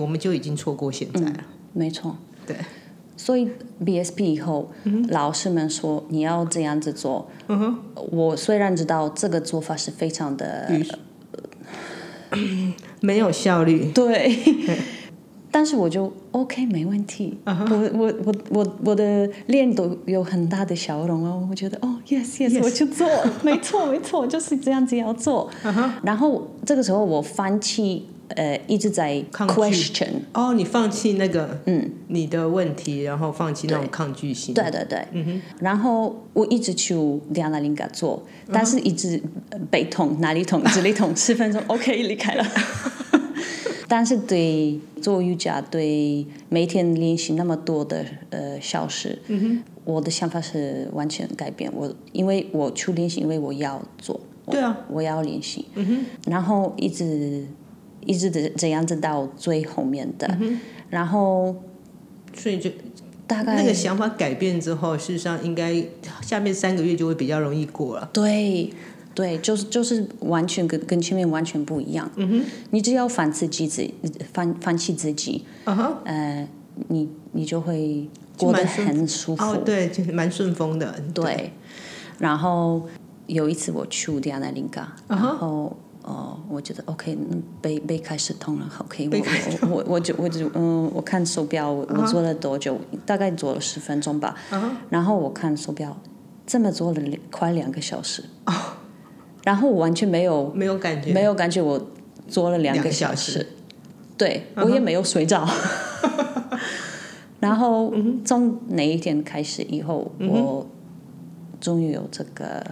[0.00, 1.44] 我们就已经错过现在了。
[1.72, 2.16] 没错。
[2.46, 2.56] 对。
[3.16, 3.48] 所以
[3.84, 4.70] BSP 以后，
[5.08, 7.28] 老师们说你要这样子做。
[7.48, 7.78] 嗯哼。
[8.12, 10.70] 我虽然知道这个做法是非常的
[13.00, 13.90] 没有效率。
[13.92, 14.38] 对，
[15.50, 17.36] 但是我就 OK 没问题。
[17.44, 23.08] 我我我我我的脸都有很大的笑容哦，我觉得哦 yes yes，, 我去做，
[23.42, 25.50] 没错没错，就是这样子要做。
[26.02, 31.90] 然后这个时候我放弃呃一直在抗 question，哦，你放弃那个嗯。
[32.10, 34.54] 你的问题，然后放弃那种抗拒心。
[34.54, 35.06] 对对对，
[35.60, 36.94] 然后我一直去
[37.30, 42.42] 两拉林嘎做，但是一直呃背痛哪里痛这里痛，十分钟 OK 离开了。
[43.88, 49.18] 但是对做瑜伽，对每天练习那么多的呃小时，
[49.84, 51.72] 我的想法是完全改变。
[51.74, 55.64] 我因为我去练习，因为我要做，我对啊，我要练习，
[56.26, 57.46] 然后一直
[58.04, 60.38] 一直这这样子到最后面的，
[60.90, 61.56] 然后
[62.34, 62.70] 所以就
[63.26, 65.82] 大概那个想法改变之后，事实上应该
[66.20, 68.10] 下面三个月就会比较容易过了。
[68.12, 68.70] 对，
[69.18, 72.08] 对，就是就是完全跟跟前面完全不一样。
[72.14, 73.84] 嗯哼，你只要反自己自
[74.32, 76.48] 反放弃自己，嗯哼，呃，
[76.86, 79.44] 你你就会过得很舒服。
[79.44, 80.94] 哦，对，就是蛮顺风的。
[81.12, 81.52] 对，
[82.18, 82.86] 然后
[83.26, 89.10] 有一次我去乌迪亚那林嘎，然后哦，我觉得 OK，嗯背背开始痛了，OK，
[89.62, 92.78] 我我我我就我就嗯，我看手表，我我做了多久？
[93.04, 94.36] 大概做了十分钟吧。
[94.88, 96.00] 然后我看手表，
[96.46, 98.22] 这么做了两快两个小时。
[99.48, 101.80] 然后我完全没有没有感觉，没有感觉，我
[102.28, 103.46] 做了两个小时，
[104.18, 105.48] 对我也没有睡着。
[107.40, 107.90] 然后
[108.26, 110.68] 从哪一天开始以后，我
[111.58, 112.62] 终于有这个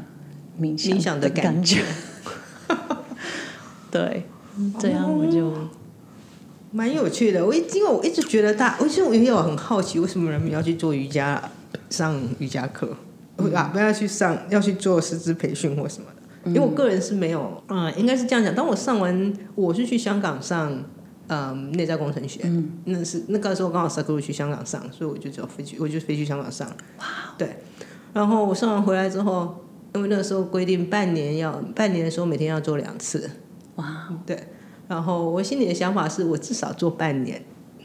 [0.61, 1.81] 冥冥想的感觉。
[3.91, 4.25] 对，
[4.79, 5.51] 这样我就
[6.71, 7.47] 蛮有趣的。
[7.47, 11.43] 我一因为我一直觉得大，其实我也有很好奇，为什么人们要去做瑜伽、
[11.89, 12.95] 上瑜伽课，
[13.55, 16.09] 啊，不要去上，要去做师资培训或什么？
[16.11, 16.16] 的。
[16.47, 18.55] 因为我个人是没有，嗯，应该是这样讲。
[18.55, 20.73] 当我上完，我是去香港上，
[21.29, 22.41] 嗯，内在工程学，
[22.85, 26.69] 那是那个时候刚好 s a k u 去香港上，所以我就只要飞去，我就飞去香港上。
[26.99, 27.05] 哇，
[27.37, 27.49] 对。
[28.13, 29.57] 然后我上完回来之后，
[29.95, 33.31] 因为那个时候规定半年要半年的时候每天要做两次。
[33.77, 34.39] 哇，对。
[34.89, 37.43] 然后我心里的想法是我至少做半年。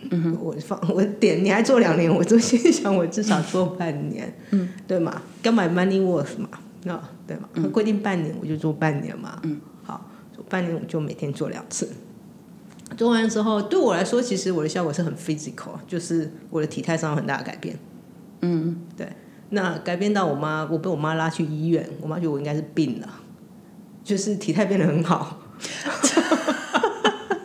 [0.09, 4.33] 嗯哼，我放我点，你还做两年，我就心想我至少做半年。
[4.49, 5.21] 嗯，对嘛？
[5.43, 6.49] 干买 money worth 嘛？
[6.83, 7.47] 那对嘛？
[7.71, 9.39] 规定半年我就做半年嘛。
[9.43, 11.89] 嗯，好，做半年我就每天做两次。
[12.97, 17.79] 做完之后，对我来说，其实我的效果是很 physical，就是我的体态上有很大的改变。
[18.41, 19.07] 嗯，对。
[19.51, 23.07] 那改变到我妈，我被我妈拉去医院，我妈觉得我应该是病了，
[24.03, 25.39] 就是体态变得很好。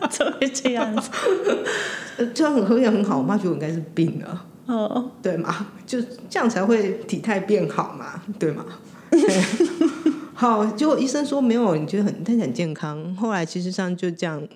[0.09, 1.11] 怎么会这样子？
[2.33, 4.45] 这样很也很好，我妈觉得我应该是病了。
[4.65, 5.67] 哦，对嘛？
[5.85, 8.21] 就这样才会体态变好嘛？
[8.39, 8.65] 对吗？
[10.33, 13.15] 好，结果医生说没有，你觉得很，但是很健康。
[13.15, 14.47] 后来其实上就这样，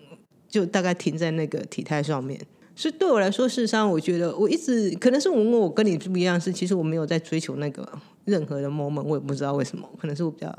[0.47, 2.39] 就大概停在那个体态上面。
[2.75, 7.87] 所以对我来说，事实上，我觉得我一直可能是我我跟你不一样，是其实我没有在追求那个
[8.25, 10.55] 任何的 moment，我也不知道为什么，可能是我比较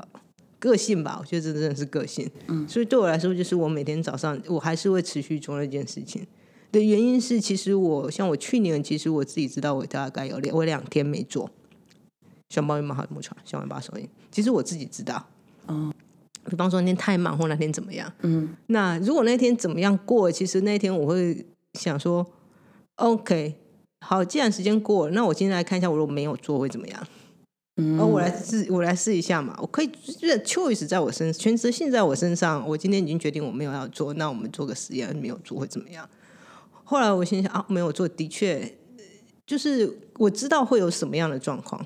[0.59, 1.17] 个性吧。
[1.19, 2.29] 我觉得这真的是个性。
[2.47, 6.25] 嗯，所以对我来说，就是我每天早上我还是会持续做那件事情。
[6.71, 11.49] 的原因是，其实我像我去年，其实我自己知道，我大概有两我两天没做。
[12.53, 14.07] 小猫有没好木床，小尾巴手印。
[14.29, 15.25] 其实我自己知道，
[15.65, 15.91] 哦，
[16.45, 22.23] 比方说那天太忙或那天怎么样，嗯，那如果那天怎么样过，其实那天我会想说
[22.97, 23.55] ，OK，
[24.05, 27.07] 好，既然时间过了，那我今天来看一下，我如果没有做会怎么样？
[27.77, 36.07] 嗯，而我来试，我来试一下嘛，我可以就是 choice 在我身，全职性在我身上，我今天已经决定我没有要做，那我们做个实验，没有做会怎么样？
[36.83, 38.77] 后来我心想啊，没有做，的确
[39.47, 41.83] 就是我知道会有什么样的状况。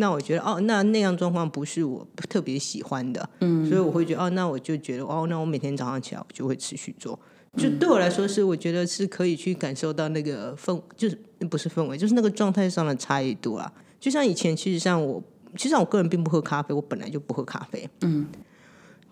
[0.00, 7.16] 那我觉得哦，那那样状况不是我特别喜欢的，嗯，所以我会觉得哦，那我就觉得哦，那我每天早上起来我就会持续做，
[7.56, 11.16] 就对我来说是我觉得是可以去感受到那个氛，就是
[11.48, 13.72] 不是氛围，就是那个状态上的差异度啊。
[14.00, 15.22] 就像以前，其实像我，
[15.56, 18.26] 其实我个人并不喝咖啡，我本来就不喝咖啡，嗯，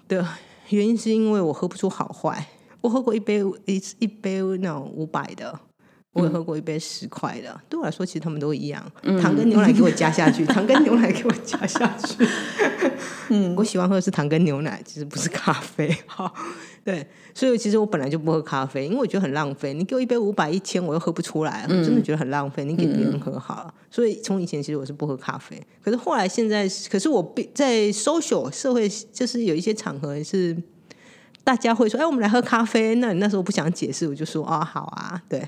[0.08, 0.26] 的
[0.70, 2.48] 原因是因为我喝不出好坏，
[2.80, 5.60] 我喝过一杯一一杯那种五百的。
[6.18, 8.84] 我也喝过一杯十块的，对我来说其实他们都一样，
[9.20, 12.26] 糖跟牛奶给我加下去，糖跟牛奶给我加下去。
[13.30, 15.94] 嗯，我喜欢喝的是糖跟牛奶，其实不是咖啡。
[16.06, 16.32] 好，
[16.84, 19.74] 对，所以其实我本来就不喝咖啡，因为我觉得很浪费。
[19.74, 22.64] 你给我一杯五百一千，我又喝不出来，我真的觉得很浪费。
[22.64, 23.74] 你给别人喝好了。
[23.90, 30.56] 所以从以前其实我是不喝咖啡，可是后来现在，可是我在 social 社会就是有一些场合是
[31.44, 32.94] 大家会说，哎，我们来喝咖啡。
[32.96, 35.46] 那你那时候不想解释，我就说，哦，好啊，对。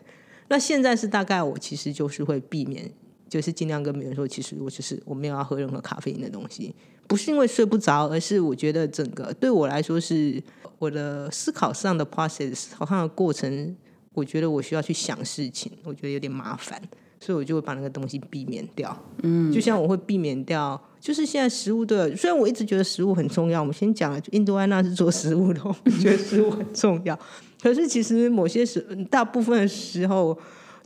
[0.51, 2.93] 那现在是大概我其实就是会避免，
[3.29, 6.75] 就是尽量跟别人说，其实我就是我没有要喝任何咖啡因的东西，
[7.07, 10.43] 不是因为睡不着，而是我觉得整个对我来说是
[10.81, 13.77] 我的思考上的 process 好像过程，
[14.13, 16.83] 我觉得我需要去想事情，我觉得有点麻烦，
[17.21, 18.97] 所以我就会把那个东西避免掉。
[19.23, 27.17] 嗯，就像我会避免掉，就是现在食物的，虽然我一直觉得食物很重要，我们先讲了，印度安娜是做食物的，我觉得食物很重要。
[27.63, 30.37] 可是其实某些时，大部分的时候，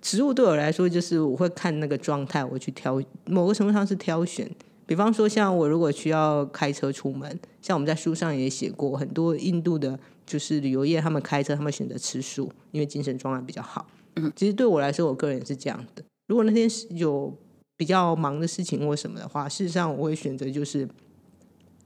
[0.00, 4.50] 植物对我来说，就是我会看那个状态，我去挑，某个程度上是挑选。
[4.86, 13.86] 比方说，像我如果需要开车出门，像我们在书上也写过，很多印度的，就是旅游业，他们开车，他们选择吃素，因为精神状态比较好。
[14.16, 16.04] 嗯，其实对我来说，我个人也是这样的。
[16.26, 17.34] 如果那天有
[17.76, 20.86] 比较忙的事情或什么的话，事实上我会选择就是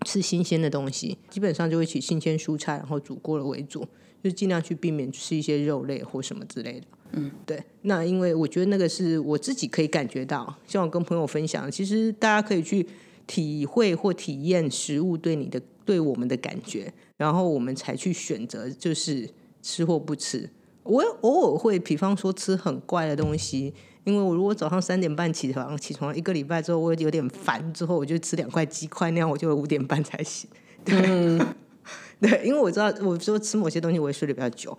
[0.05, 3.87] 吃新鲜的东西，基本上就会取新鲜蔬菜，然后煮过了为主。
[4.23, 6.87] 就尽量去避免吃一些肉类或什么之类的。
[7.13, 7.63] 嗯，对。
[7.83, 12.87] 那因为我觉得那个是我自己可以感觉到，像我跟朋友分享，其实大家可以去
[13.27, 19.29] 体会或体验食物对你的、对我们的感觉，然后我们才去选择，就是
[19.63, 20.51] 吃或不吃。
[20.83, 23.73] 我偶尔会，比方说吃很怪的东西，
[24.05, 30.49] 因为我如果早上三点半起床，起床一个礼拜之后，我有点烦，之后我就吃两块鸡块，那样我就五点半才醒。
[30.85, 30.97] 对，
[32.21, 34.77] 对，因为我知道，我说吃某些东西，我会睡得比较久。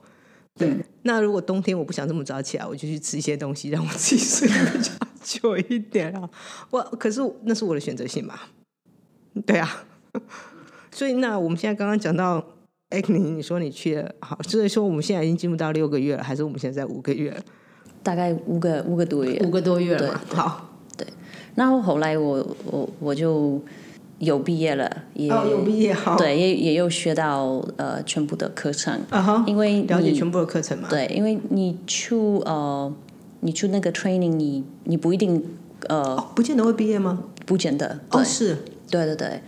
[0.57, 4.91] 对，那如果冬天我不想这么早起来，我就去吃一些东西，让我自己睡得比较
[5.23, 6.29] 久一点啊。
[6.69, 8.39] 我可是那是我的选择性嘛？
[9.45, 9.83] 对啊。
[10.91, 12.43] 所以那我们现在刚刚讲到，
[12.89, 17.35] 哎，你你说你去了，好，所以说我们现在已经进入到六个月了，还是我们现在在五个月？
[18.01, 20.21] 大概五个五个多月，五个多月了嘛。
[20.33, 21.07] 好，对。
[21.55, 23.61] 然后后来我我我就
[24.19, 30.87] 有毕业了，也有毕业，好，对，也也有学到呃全部的课程啊哈，因为了解全部的课程嘛。
[30.89, 32.93] 对，因为你去呃
[33.39, 35.43] 你去那个 training，你你不一定
[35.87, 37.23] 呃不见得会毕业吗？
[37.45, 38.57] 不见得，哦是。
[38.91, 39.39] 对对对，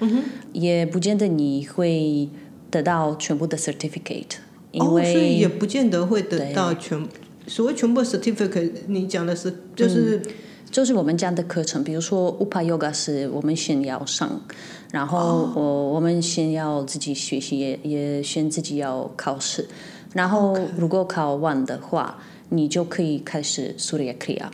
[0.54, 2.30] 也不见得你会
[2.70, 4.38] 得到全部的 certificate，
[4.70, 7.04] 因为所以也不见得会得到全
[7.48, 8.72] 所谓全部 certificate。
[8.86, 10.22] 你讲的是就是
[10.72, 14.42] 就是我们讲的课程，比如说 Upa Yoga 是我们先要上，
[14.92, 19.68] 然后我我们先要自己学习，也也先自己要考试，
[20.14, 22.18] 然后如果考完的话，
[22.50, 24.46] 你就可以开始 Surya Kriya。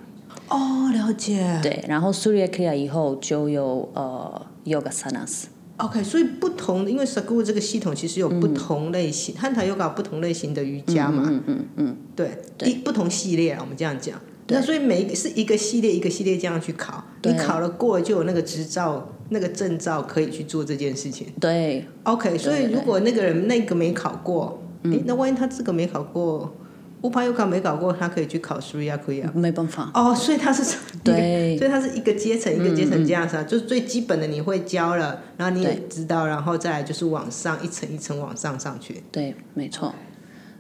[0.50, 1.60] 哦，了解。
[1.62, 4.46] 对，然后 Surya Kriya 以后就有呃。
[4.68, 5.44] Yoga Sanas。
[5.78, 11.24] OK，所以不同，因为 Saguru 这个系统其实有不同类型，汉塔 Yoga 不同类型的瑜伽嘛。
[11.26, 11.98] 嗯嗯嗯。
[12.14, 14.20] 对，一不同系列啊，我们这样讲。
[14.50, 21.28] 那所以每一个是一个系列一个系列这样去考，你考了过了就有那个执照、那个证照可以去做这件事情。
[21.40, 21.86] 对。
[22.04, 26.56] OK，所以如果那个人那个没考过，哎，那万一他这个没考过？
[27.04, 29.32] 乌帕尤卡没考过，他可以去考苏亚克亚。
[29.36, 29.92] 没办法。
[29.94, 39.04] 哦，所以他是 对，所以他是一个阶层一个阶层这样子，就是最基本的你会教了，然后你也知道，然后再来就是往上一层一层往上上去。
[39.12, 39.94] 对，没错。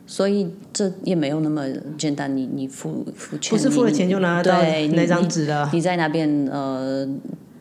[0.07, 1.63] 所以这也没有那么
[1.95, 4.59] 简单，你你付付钱，不是付了钱就拿到
[4.93, 5.69] 那张纸了。
[5.71, 7.07] 你在那边呃，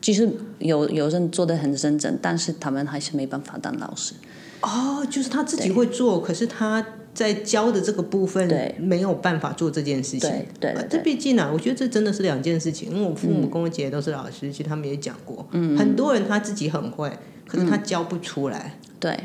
[0.01, 0.27] 其实
[0.57, 4.15] 有有人做的很认真，但是他们还是没办法当老师。
[4.61, 6.83] 哦，就是他自己会做，可是他。
[7.17, 10.29] 在教的这个部分，没有办法做这件事情。
[10.59, 12.91] 对，这毕竟啊，我觉得这真的是两件事情。
[12.91, 17.11] 因为我父母跟我姐姐都是老师，其实他们也讲过，很多人他自己很会，
[17.47, 18.77] 可是他教不出来。
[18.99, 19.19] 对，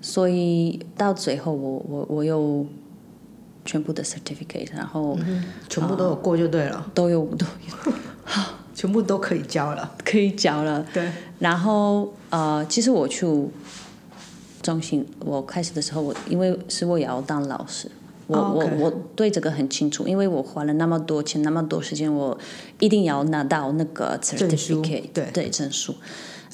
[0.00, 2.66] 所以到最后，我我我有
[3.64, 5.18] 全部的 certificate，然后
[5.68, 7.92] 全部都有过就对了，都有都有，
[8.24, 10.86] 好， 全部都可以交了，可以交了。
[10.92, 13.26] 对，然后呃，其实我去。
[14.60, 17.88] 中心，我开始的时候，我因为是我也要当老师，
[18.26, 22.36] 我我我对这个很清楚，因为我花了那么多钱，那么多时间，我
[22.80, 25.94] 一定要拿到那个 certificate，对对证书。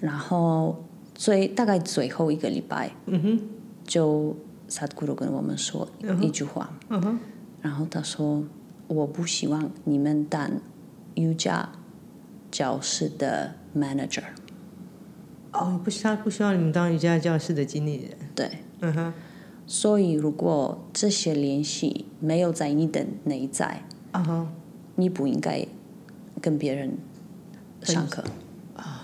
[0.00, 0.84] 然后
[1.14, 3.40] 最大概最后一个礼拜，嗯哼，
[3.84, 4.36] 就
[4.68, 5.88] 萨古鲁跟我们说
[6.20, 7.18] 一句话，嗯哼，
[7.62, 8.42] 然后他说
[8.88, 10.50] ：“我不希望你们当
[11.14, 11.70] 瑜伽
[12.50, 14.24] 教室的 manager。”
[15.52, 18.10] 哦，不，他不希望你们当瑜伽教室的经理人。
[18.34, 18.50] 对，
[18.80, 19.12] 嗯哼。
[19.66, 24.48] 所以，如果这些联系没有在你的内在，啊哈，
[24.96, 25.66] 你不应该
[26.42, 26.98] 跟别人
[27.82, 28.22] 上课。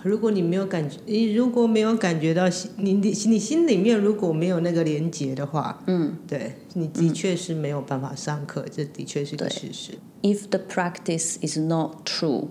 [0.00, 9.92] 啊，如果你没有感觉，你如果没有感觉到心，你你你心里面如果没有那个连接的话，嗯，对，你的确是没有办法上课，这的确是个事实。
[10.22, 12.48] If the practice is not true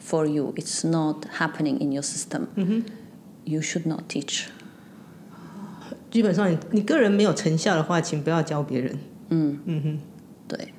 [0.00, 2.46] for you, it's not happening in your system.
[3.44, 4.46] You should not teach。
[6.10, 8.98] 基本上，你你个人没有成效的话，请不要教别人。
[9.28, 9.98] 嗯嗯哼，
[10.48, 10.72] 对。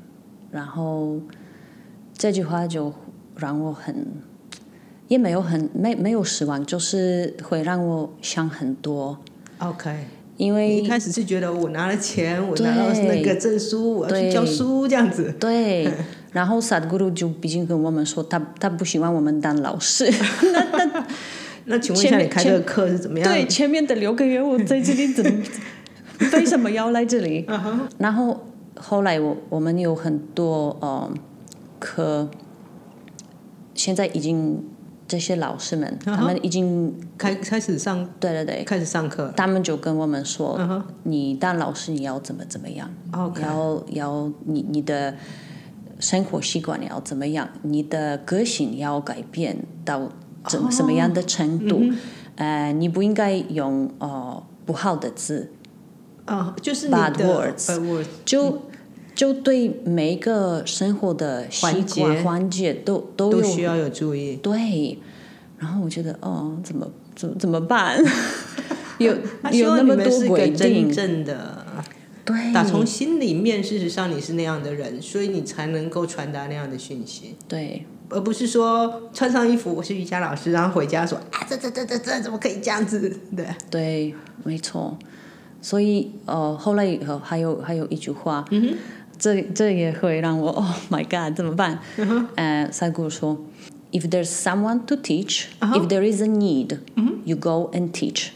[0.51, 1.21] 然后
[2.13, 2.93] 这句话就
[3.35, 4.07] 让我很，
[5.07, 9.17] 也没有很没没有失望，就是会让我想很多。
[9.59, 10.05] OK。
[10.37, 15.33] 因为一开始是觉得我拿了钱，我拿到那个证书，我要去教书这样子。
[15.39, 15.91] 对。
[16.31, 20.07] 然后萨德古鲁就毕竟跟我们说，他他不希望我们当老师。
[20.53, 21.07] 那那。
[21.69, 23.27] 那请问一下，你开这个课是怎么样？
[23.29, 25.43] 对，前面的六个月我在这里怎么？
[26.31, 27.45] 为什么要来这里？
[27.97, 28.45] 然后
[28.79, 31.11] 后来我我们有很多呃
[31.77, 32.29] 课，
[33.73, 34.63] 现在已经
[35.07, 39.33] 这些老师们他们已经开开始上，对对对，开始上课。
[39.37, 40.59] 他们就跟我们说，
[41.03, 42.89] 你当老师你要怎么怎么样，
[43.41, 45.15] 要要你你的
[45.99, 50.09] 生活习惯要怎么样，你的个性要改变到。
[50.47, 51.81] 怎什么样的程度？
[52.35, 55.51] 呃，你不应该用哦不好的字
[56.23, 58.61] 啊，就是 bad words，就
[59.17, 61.65] 就对每一个生活的习
[61.99, 64.35] 惯环节都都有需要有注意。
[64.35, 64.99] 对，
[65.57, 67.99] 然后我觉得哦，怎么怎怎么办？
[68.99, 69.11] 有
[69.51, 71.65] 有那么多规定，真的
[72.23, 83.17] 对，打从心里面，事实上你是那样的人，所以你才能够传达那样的讯息，对而不是说穿上衣服我是瑜伽老师，然后回家说啊这这这这这怎么可以这样子？
[83.35, 84.95] 对，对，没错。
[85.59, 88.45] 所以呃，后来呃还有还有一句话，
[89.19, 91.79] 这这也会让我 Oh my God 怎么办？
[92.35, 93.37] 呃，赛古说
[93.91, 96.77] ，If there's someone to teach, if there is a need,
[97.25, 98.29] you go and teach.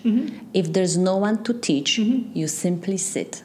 [0.54, 2.00] If there's no one to teach,
[2.34, 3.42] you simply sit.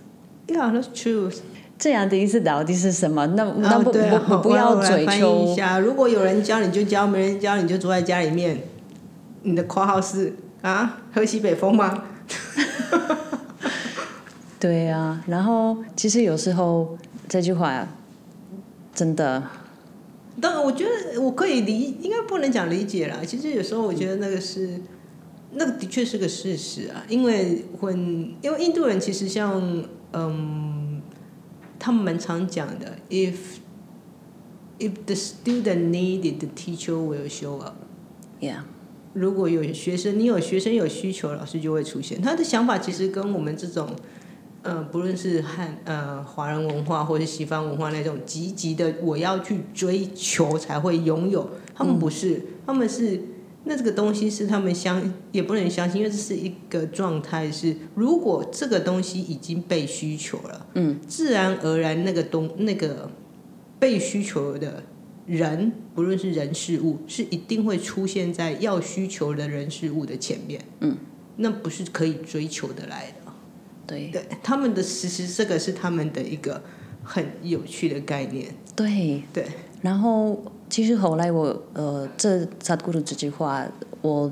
[0.49, 1.33] Yeah, that's true.
[1.79, 3.27] 这样的意思到底是什么？
[3.27, 8.59] 那那不不不要追求一下，如果有人教你就教，没人教你就坐在家里面。
[9.43, 12.03] 你的括号是啊，喝西北风吗？
[14.59, 16.97] 对啊，然后其实有时候
[17.29, 17.89] 这句话
[18.95, 19.43] 真的
[20.41, 23.19] 当然，我觉得我可以理，应该不能讲理解啦。
[23.27, 24.81] 其实有时候我觉得那个是，
[25.53, 27.05] 那个的确是个事实啊。
[27.09, 31.01] 因为混，因为印度人其实像，嗯，
[31.79, 33.35] 他们蛮常讲的，if
[34.79, 37.77] if the student needed, the teacher will show up。
[38.39, 38.61] ，Yeah，
[39.15, 42.21] 如果有学生，你有学生有需求，老师就会出现。
[42.21, 43.89] 他的想法其实跟我们这种，
[44.67, 53.21] 呃，不论是汉呃华人文化或是西方文化那种积极的，我要去追求才会拥有，他们不是，他们是
[53.65, 63.11] 那这个东西是他们相也不能相信，因为这是一个状态是，如果这个东西已经被需求了，嗯，自然而然那个东那个
[63.79, 64.83] 被需求的
[65.27, 70.61] 人，不论是人事物，是一定会出现在要需求的人事物的前面。
[70.81, 70.97] 嗯，
[71.37, 73.26] 那不是可以追求的来的。
[73.87, 76.63] 对对，他们的其实这个是他们的一个
[77.03, 78.55] 很有趣的概念。
[78.75, 79.47] 对对，
[79.83, 83.67] 然后其实后来我呃，这萨古鲁这句话，
[84.03, 84.31] 我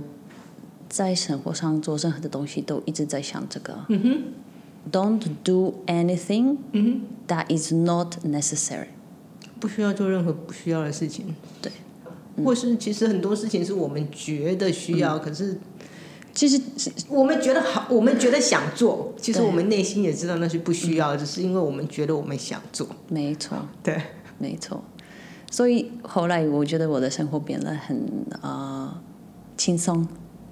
[0.89, 3.85] 在生活上做任何的东西都一直在想这个。
[3.89, 4.23] 嗯哼。
[4.93, 6.59] Don't do anything
[7.27, 8.89] that is not necessary。
[9.59, 11.35] 不需要做任何不需要的事情。
[11.63, 11.73] 对，
[12.45, 15.59] 或是其实很多事情是我们觉得需要，可是
[16.35, 16.61] 其实
[17.09, 22.87] 我们觉得好，我们觉得想做，其实我们内心也知道那是不需要，只是因为我们觉得我们想做。
[23.09, 24.03] 没错，对，
[24.39, 24.83] 没错。
[25.51, 28.05] 所以后来我觉得我的生活变得很
[28.43, 28.93] 呃
[29.57, 30.05] 轻松，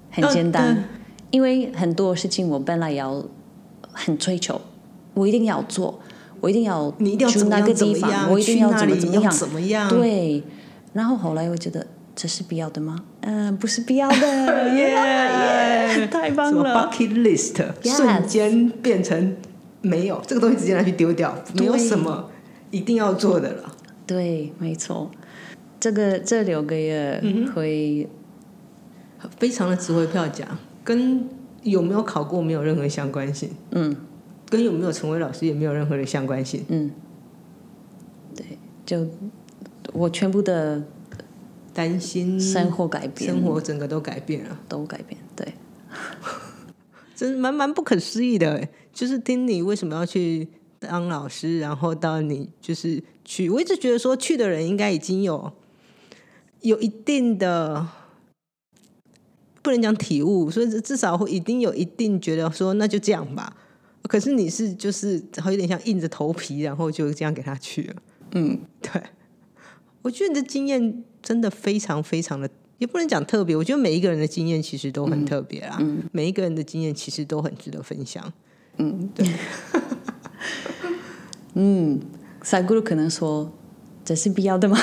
[0.09, 0.85] 很简单，
[1.31, 3.21] 因为很多事情我本来要
[3.91, 4.61] 很追求，
[5.13, 5.99] 我一定要做，
[6.39, 9.89] 我一定要你一定要去那个地方，我一定要怎么怎么样，怎么样？
[9.89, 10.41] 对。
[10.93, 11.85] 然后后来我觉得
[12.15, 13.03] 这是必要的吗？
[13.21, 16.89] 嗯、不是必要的，耶耶，太棒什么了。
[16.91, 19.35] bucket list Yes 瞬间变成
[19.81, 22.29] 没有这个东西，直接拿去丢掉，没有什么
[22.71, 23.75] 一定要做的了。
[24.05, 25.09] 对，没错。
[25.79, 28.07] 这个这六个月嗯会，
[29.37, 30.47] 非常的值回票价，
[30.83, 31.27] 跟
[31.61, 33.95] 有没有考过没有任何相关性，嗯
[34.49, 36.63] 跟有没有成为老师也没有任何的相关性。
[36.69, 36.91] 嗯，
[38.35, 38.45] 对，
[38.85, 39.07] 就
[39.91, 40.81] 我全部的
[41.73, 45.19] 担心生活改变，生活整个都改变了，都改变。
[45.35, 45.53] 对，
[47.15, 48.69] 真蛮蛮不可思议的欸。
[48.91, 50.47] 就是听你为什么要去
[50.79, 55.51] 当老师，然后到你就是去，我一直觉得说去的人应该已经有
[56.61, 57.87] 有一定的。
[59.63, 63.55] 不能讲体悟，所以至至少会一定有一定觉得说那就这样吧。
[64.09, 67.95] 可是你是就是有点像硬着头皮，然后就这样给他去了。
[68.33, 69.01] 嗯，对，
[70.01, 72.47] 我觉得你的经验真的非常非常的，
[72.77, 73.55] 也不能讲特别。
[73.55, 78.31] 我觉得每一个人的经验其实都很特别啦，每一个人的经验其实都很值得分享。
[78.77, 79.09] 嗯，
[81.55, 81.99] 嗯
[82.41, 83.51] 三姑可能说
[84.03, 84.77] 这是必要的吗？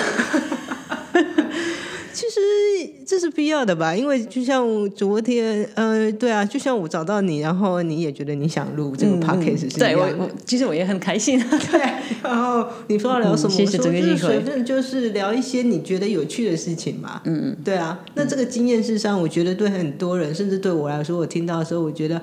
[3.07, 10.03] 这是必要的吧，因为就像昨天，呃，对啊，就像我找到你，然后你也觉得你想录这个 podcast 是嗯对我。
[10.19, 11.39] 我其实我也很开心。
[11.71, 11.81] 对，
[12.23, 13.55] 然后你说要聊什么？
[13.55, 17.21] 嗯谢谢我说就是这个机会随便就是聊一些你觉得有趣的事情嘛。
[17.25, 17.99] 嗯嗯，对啊。
[18.15, 22.21] 那这个经验事实上，我觉得对很多人，甚至对我来说，我听到的时候，我觉得，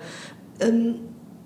[0.59, 0.95] 嗯，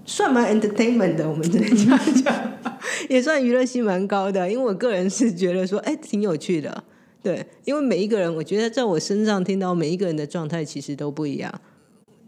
[0.05, 1.29] 算蛮 entertainment 的。
[1.29, 2.33] 我们只能这样讲，
[3.09, 4.49] 也算娱乐性蛮高的。
[4.51, 6.83] 因为我个人是觉得说，哎，挺有趣的。
[7.23, 11.53] 对，因为每一个人，我觉得在我身上听到每一个人的状态其实都不一样。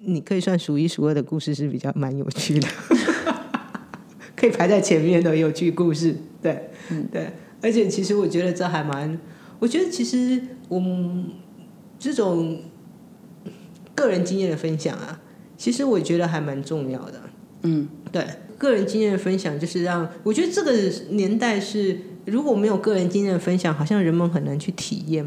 [0.06, 2.68] 你可以算数一数二的故事是比较蛮有趣的。
[4.36, 6.70] 可以排在前面的有趣故事，对，
[7.12, 7.32] 对，
[7.62, 9.18] 而且其实我觉得这还蛮，
[9.60, 11.28] 我觉得其实我们
[11.98, 12.60] 这种
[13.96, 15.22] 个人经验的分享啊，
[15.56, 17.22] 其实我觉得还蛮重要的，
[17.62, 18.28] 嗯，对，
[18.58, 20.74] 个人经验的分享就是让我觉得这个
[21.12, 25.26] 年代是如果没有个人经验的分享，好像人们很难去体验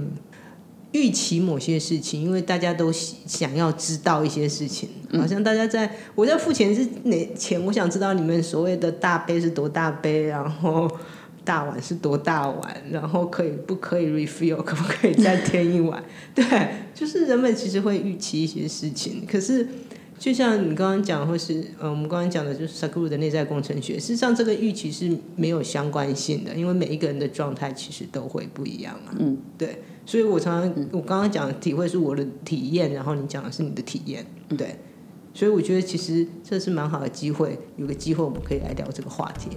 [0.93, 10.91] 预期某些事情，因为大家都想要知道一些事情，好像大家在我在付钱是哪钱，我想知道你们所谓的大杯是多大杯，然后
[11.45, 16.03] 大碗是多大碗，然后可以不可以 refill，可不可以再添一碗？
[16.35, 16.45] 对，
[16.95, 19.67] 就是人们其实会预期一些事情，可是。
[20.19, 23.99] 就像你刚刚讲，或是呃，我们刚刚讲的，就是 Sakura 的内在工程学。
[24.01, 29.15] 事实上，这个预期是没有相关性的，因为每一个人的状态其实都会不一样啊。
[29.19, 29.83] 嗯，对。
[30.07, 34.25] 所以我常常我刚刚讲的体会是我的体验，然后你讲的是你的体验，
[34.57, 34.77] 对。
[35.35, 39.51] 所以我觉得其实这是蛮好的机会，有个机会我们可以来聊这个话题，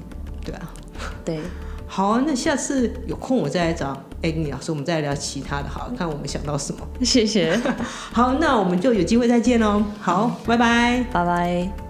[0.44, 0.74] 对啊。
[1.24, 1.40] 对。
[1.92, 6.88] 好，那下次有空我再来找哎，李老师，我们再聊其他的，好看我们想到什么。
[7.04, 7.60] 谢谢。
[8.14, 9.84] 好，那我们就有机会再见喽。
[10.00, 11.89] 好，拜拜，拜拜。